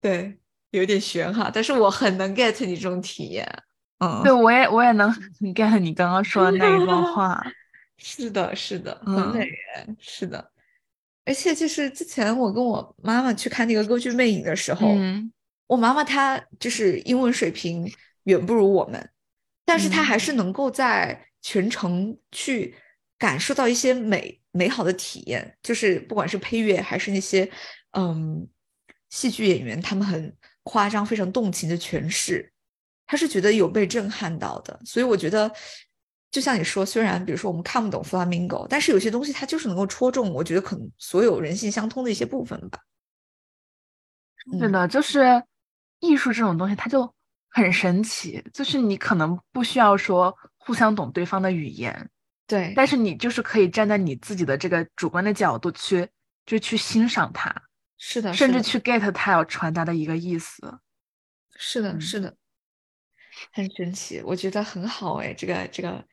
[0.01, 0.37] 对，
[0.71, 3.47] 有点悬哈，但是我很能 get 你这种体验。
[3.99, 7.41] 嗯，对我也我也能很 get 你刚刚说的那一段话。
[7.97, 10.51] 是的，是的，很嗯美耶，是的。
[11.25, 15.31] 而且就是之前我跟我妈妈去看那个歌剧《魅影》的时候，嗯
[15.67, 17.91] 我妈妈她就是英文水平
[18.23, 19.09] 远不如我们，
[19.65, 22.75] 但是她嗯还是能够在全程去
[23.17, 27.49] 感受到一些美美好的体验，就是不管是配乐还是那些
[27.91, 28.47] 嗯
[29.09, 32.51] 戏剧演员，他们很夸张、非常动情的诠释，
[33.05, 34.79] 他是觉得有被震撼到的。
[34.85, 35.51] 所以我觉得，
[36.31, 42.79] 就像你说，虽然比如说我们看不懂 flamingo，但是有些东西它就是能够戳中，我觉得可能所有人性相通的一些部分吧。
[44.51, 45.43] 嗯是的，就是
[45.99, 47.13] 艺术这种东西，它就
[47.49, 52.09] 很神奇，就是你可能不需要说互相懂对方的语言，
[52.45, 56.07] 对，但是你就是可以站在你自己的这个主观的角度去，
[56.45, 57.51] 就去欣赏它，
[57.97, 60.79] 是的，甚至去 get 它要传达的一个意思。
[61.55, 62.35] 是的，嗯是的，
[63.51, 66.05] 很神奇，我觉得很好哎，这个这个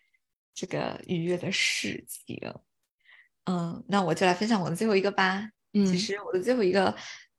[0.55, 2.41] 这个愉悦的事情。
[3.45, 5.51] 嗯，那我就来分享我的最后一个吧。
[5.73, 6.97] 嗯其嗯实我的最后一个，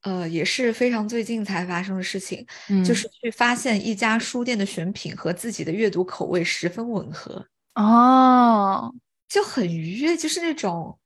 [0.07, 7.45] 呃，也是非常最近才发生的事情，嗯，就是去发现一家书店的选品和自己的阅读口味十分吻合。
[7.75, 8.95] 哦，
[9.27, 10.97] 就很愉悦，就是那种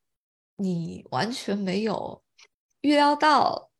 [0.58, 2.22] 你完全没有
[2.82, 3.72] 预料到，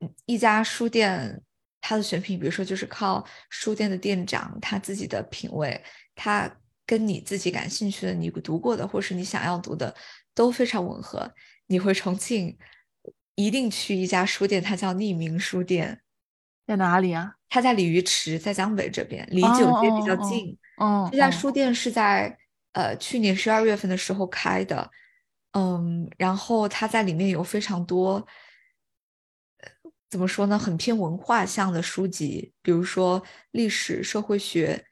[0.00, 1.40] 嗯一家书店
[1.80, 5.80] 它的选品，比如说就是靠书店的店长他自己的品味，
[6.16, 6.52] 他
[6.84, 9.94] 跟你自己感兴趣的、你读过的或是你想要读的
[10.34, 11.32] 都非常吻合。
[11.68, 12.58] 你回重庆
[13.38, 16.00] 一定去一家书店，它叫匿名书店，
[16.66, 17.36] 在哪里啊？
[17.48, 20.58] 它在鲤鱼池，在江北这边，离九街比较哦哦哦近。
[20.76, 22.36] 哦，这家哦书店是在
[22.72, 24.90] 呃去年十二月份的时候开的，
[25.52, 28.26] 嗯，然后它在里面有非常多，
[29.58, 29.70] 呃
[30.10, 33.22] 怎么说呢，很偏文化向的书籍，比如说
[33.52, 34.84] 历史、社会学，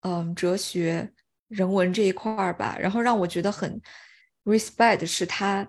[0.00, 1.08] 嗯，哲学、
[1.46, 2.76] 人文这一块儿吧。
[2.80, 3.80] 然后让我觉得很
[4.42, 5.66] respect 的是，它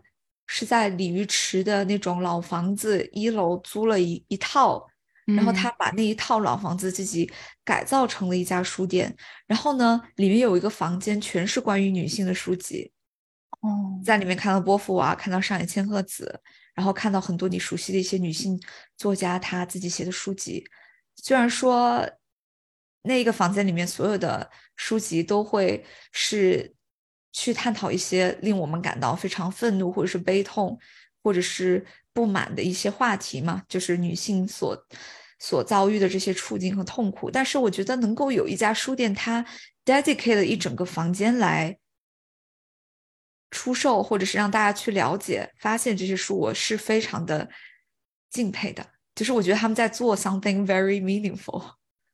[0.47, 4.87] 是在鲤鱼池的那种老房子一楼租了一一套。
[5.25, 7.31] 然后嗯他把那一套老房子自己
[7.63, 9.15] 改造成了一家书店，
[9.47, 12.91] 然后呢，里面有一个房间全是关于女性的书籍，
[13.61, 16.41] 哦，在里面看到波伏娃，看到上野千鹤子，
[16.73, 18.61] 然后看到很多你熟悉的一些女性
[18.97, 20.61] 作家她自己写的书籍。
[21.15, 22.05] 虽然说
[23.03, 26.75] 那个房间里面所有的书籍都会是
[27.33, 30.79] 去探讨一些令我们感到非常愤怒或者是悲痛
[31.21, 34.77] 或者是不满的一些话题嘛，就是女性所
[35.39, 37.29] 所遭遇的这些处境和痛苦。
[37.29, 39.45] 但是我觉得能够有一家书店，它
[39.83, 41.77] dedicate 了一整个房间来。
[43.55, 47.47] 出售，或者是让大家去了解、发现这些书，我是非常的
[48.31, 48.83] 敬佩的。
[49.13, 51.63] 就是我觉得他们在做 something very meaningful，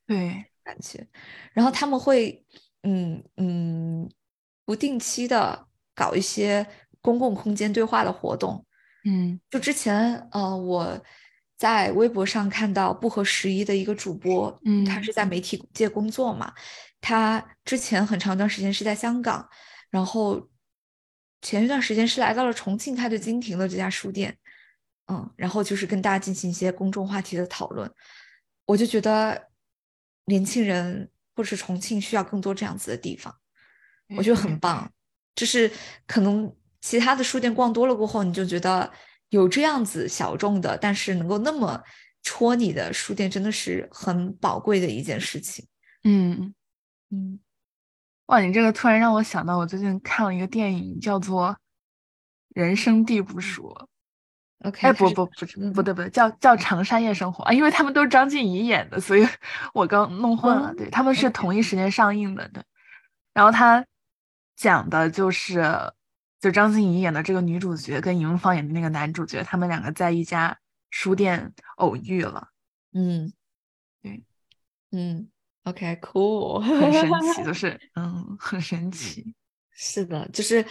[0.05, 1.07] 对，感觉。
[1.53, 2.45] 然后他们会，
[2.83, 4.11] 嗯嗯，
[4.69, 5.65] 不定期的
[5.95, 6.63] 搞一些
[7.01, 8.63] 公共空间对话的活动。
[9.03, 11.03] 嗯，就之前，呃，我
[11.57, 16.53] 在微博上看到不合时宜的一个主播，嗯，他是在媒体界工作嘛，
[17.01, 19.49] 他之前很长一段时间是在香港，
[19.89, 20.47] 然后。
[21.41, 24.37] 前一段时间是来到了重庆，他就经停了这家书店，
[25.07, 27.89] 嗯，然后就是跟大家进行一些公众话题的讨论。
[28.65, 29.47] 我就觉得
[30.25, 33.33] 年轻人或者是重庆需要更多这样子的地方，
[34.15, 34.89] 我觉得很棒。
[35.35, 35.71] 就是
[36.05, 38.91] 可能其他的书店逛多了过后，你就觉得
[39.29, 41.81] 有这样子小众的，但是能够那么
[42.23, 45.65] 戳你的书店，真的是很宝贵的一件事情。
[46.03, 46.53] 嗯
[47.09, 47.39] 嗯。
[48.25, 51.47] 哇，你这个突然让我想到，我最近看了一个电影，叫做
[52.53, 53.63] 《人生地不熟》。
[54.67, 59.25] OK，哎，不不不不对不对，叫叫《长沙夜生活》啊，因为他们都是张婧仪演的，所以
[59.73, 60.73] 我刚弄混了。
[60.75, 62.47] 对，他们是同一时间上映的。
[62.49, 62.61] 对，
[63.33, 63.83] 然后他
[64.59, 65.63] 讲的就是，
[66.41, 72.49] 就张婧仪演的这个女主角跟尹芳演的那个男主角，他们两个在一家书店偶遇了。
[72.91, 73.31] 嗯，
[74.01, 74.21] 对，
[74.91, 75.29] 嗯。
[75.63, 79.33] OK，cool， 很神奇，就 是嗯，很神奇。
[79.71, 80.65] 是的，就是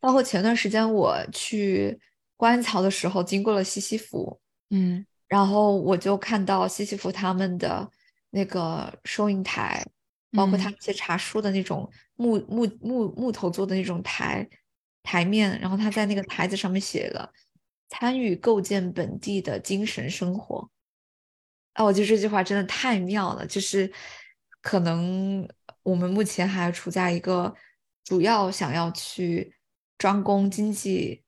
[0.00, 1.96] 包括前段时间我去
[2.36, 7.88] 观潮的时候，经过了西西弗，嗯，然后我就看到西西弗他们的
[8.30, 9.84] 那个收银台，
[10.32, 11.88] 包括他们一些茶书的那种
[12.18, 14.46] 木木木木头做的那种台
[15.02, 17.32] 台面，然后他在那个台子上面写了
[17.88, 20.70] “参与构建本地的精神生活”。
[21.72, 23.90] 啊，我觉得这句话真的太妙了，就是。
[24.60, 25.48] 可能
[25.84, 27.54] 我们目前还处在一个
[28.04, 29.54] 主要想要去
[29.96, 31.22] 专攻经济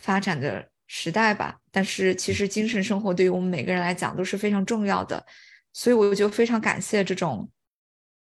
[0.00, 5.24] 发展的时代吧，但是其实精神生活对于我们每个人来讲都是非常重要的，
[5.72, 7.48] 所以我就非常感谢这种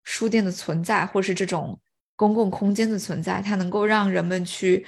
[0.05, 1.81] 书店的存在，或是这种
[2.17, 4.87] 公共空间的存在，它能够让人们去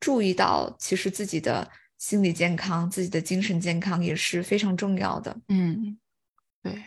[0.00, 5.36] 注意到，其实自己的心理健康、自己的精神健康也是非常重要的。
[5.48, 5.98] 嗯，
[6.62, 6.82] 对。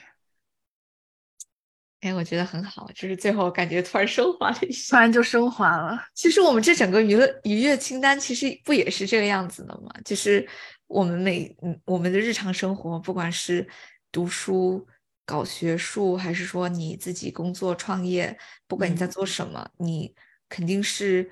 [2.01, 6.01] 哎，我觉得很好，就是最后感觉突然升华了一下，突然就升华了。
[6.13, 9.91] 其实我们这整个娱乐愉悦清单，其实不也是这个样子的吗？
[10.05, 10.47] 就是
[10.87, 13.67] 我们每嗯我们的日常生活，不管是
[14.13, 14.87] 读书、
[15.29, 18.35] 搞学术，还是说你自己工作创业，
[18.67, 20.15] 不管你在做什么，你
[20.49, 21.29] 肯定是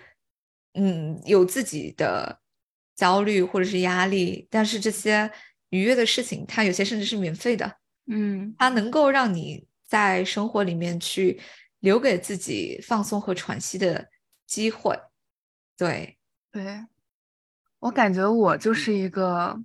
[0.74, 2.40] 嗯有自己的
[2.96, 5.32] 焦虑或者是压力，但是这些
[5.70, 9.66] 愉悦的事情，它有些甚至是免费的，嗯，它能够让你。
[9.90, 11.40] 在生活里面去
[11.80, 14.10] 留给自己放松和喘息的
[14.46, 14.94] 机会，
[15.78, 16.18] 对。
[16.52, 16.86] 对，
[17.80, 19.58] 我感觉我就是一个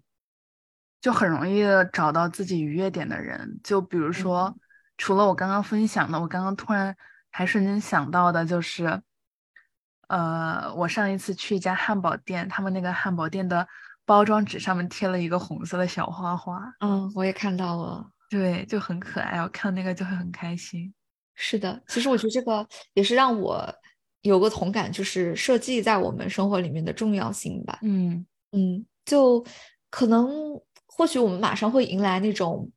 [1.03, 3.61] 就很容易找到自己愉悦点的人。
[3.62, 4.57] 就比如说，
[4.96, 6.96] 除了我刚刚分享的，我刚刚突然
[7.30, 9.03] 还瞬间想到的就是，
[10.09, 13.66] 呃，我上一次去一家汉堡店，他们那个汉堡店的
[14.07, 16.62] 包装纸上面贴了一个红色的小花花。
[16.80, 18.09] 嗯，我也看到了。
[18.30, 20.94] 对，就很可爱，我看那个就会很开心。
[21.34, 23.74] 是的，其实我觉得这个也是让我
[24.20, 27.78] 有个同感，就是设计在我们生活里面的重要性吧。
[27.82, 29.44] 嗯嗯，就
[29.90, 30.30] 可能
[30.95, 32.70] 或许我们马上会迎来那种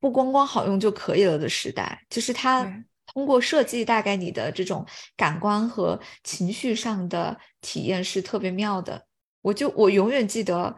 [0.00, 2.64] 不光光好用就可以了的时代，就是它
[3.06, 4.84] 通过设计带给你的这种
[5.16, 9.06] 感官和情绪上的体验是特别妙的。
[9.42, 10.74] 我就我永远记得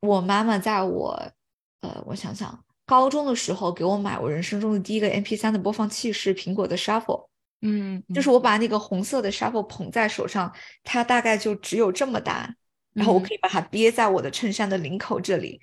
[0.00, 1.32] 我妈妈在我
[1.80, 2.64] 呃，我想想。
[2.86, 7.28] 高中的时候给我买我人生中的第一个 M P 三的播放器是苹果的 Shuffle，
[7.62, 12.54] 嗯，就是我把那个红色的 Shuffle 捧在手上，它大概就只有这么大，
[12.92, 15.58] 然后我可以把它憋在我的衬衫的领口这里，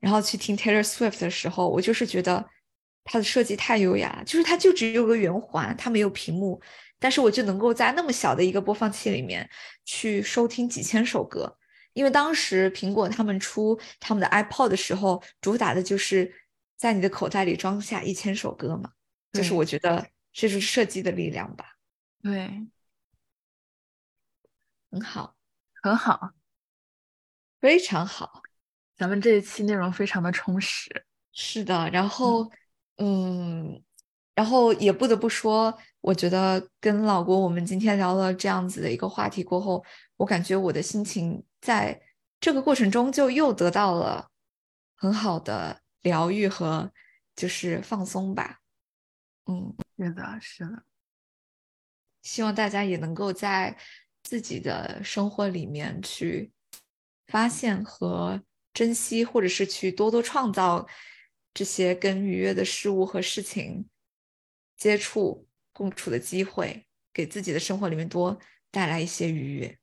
[0.00, 2.48] 然后去听 Taylor Swift 的时候，我就是觉得
[3.04, 6.60] 它的设计太优雅了，就是它就只有个圆环，它没有屏幕，
[6.98, 9.48] 但是我就能够在那么小的一个播放器里面
[9.84, 11.58] 去收听几千首歌，
[11.92, 16.34] 因为当时苹果他们出他们的 iPod 的时候，主打的就是。
[16.78, 18.92] 在你的口袋里装下一千首歌嘛，
[19.32, 21.76] 就是我觉得这是设计的力量吧。
[22.22, 22.68] 对，
[24.88, 25.34] 很好。
[25.82, 26.34] 很好，
[27.60, 28.44] 非常好。
[28.98, 31.04] 咱们这一期内容非常的充实。
[31.32, 32.50] 是的，然后
[32.96, 33.80] 嗯，
[34.34, 39.84] 然后也不得不说，我觉得跟老郭我们今天聊了这样子的一个话题过后，
[40.16, 42.02] 我感觉我的心情在
[42.40, 44.28] 这个过程中就又得到了
[44.96, 46.92] 很好的疗愈和
[47.36, 48.58] 就是放松吧。
[49.46, 50.82] 嗯，是的，是的。
[52.22, 53.78] 希望大家也能够在
[54.24, 56.52] 自己的生活里面去
[57.28, 58.42] 发现和
[58.78, 60.86] 珍惜，或者是去多多创造
[61.52, 63.88] 这些跟愉悦的事物和事情
[64.76, 68.38] 接触共处的机会，给自己的生活里面多
[68.70, 69.76] 带来一些愉悦。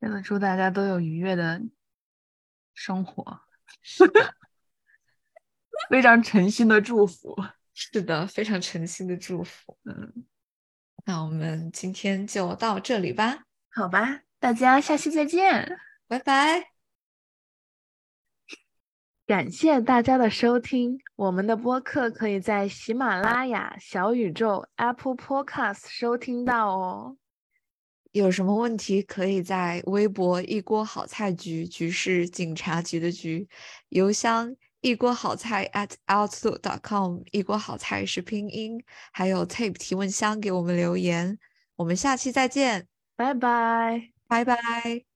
[0.00, 1.60] 真的祝大家都有愉悦的
[2.74, 3.40] 生活，
[5.90, 7.36] 非常诚心的祝福。
[7.74, 9.76] 是的，非常诚心的祝福。
[9.82, 10.24] 嗯。
[11.06, 15.76] 那我们今天就到这里吧，好吧，大家下期再见，
[16.06, 16.79] 拜拜。
[19.30, 27.16] 感谢大家的收听，我们的播客可以在喜马拉雅、小宇宙、Apple Podcast 收听到哦。
[28.10, 33.46] 有什么问题可以在微博“一锅好菜局”局是警察局的局，
[33.90, 34.56] 邮箱。
[34.80, 41.38] 一锅好菜 at outlook.com，一锅好菜是拼音，还有 tape 提问箱给我们留言，
[41.76, 45.09] 我们下期再见，拜拜，拜拜。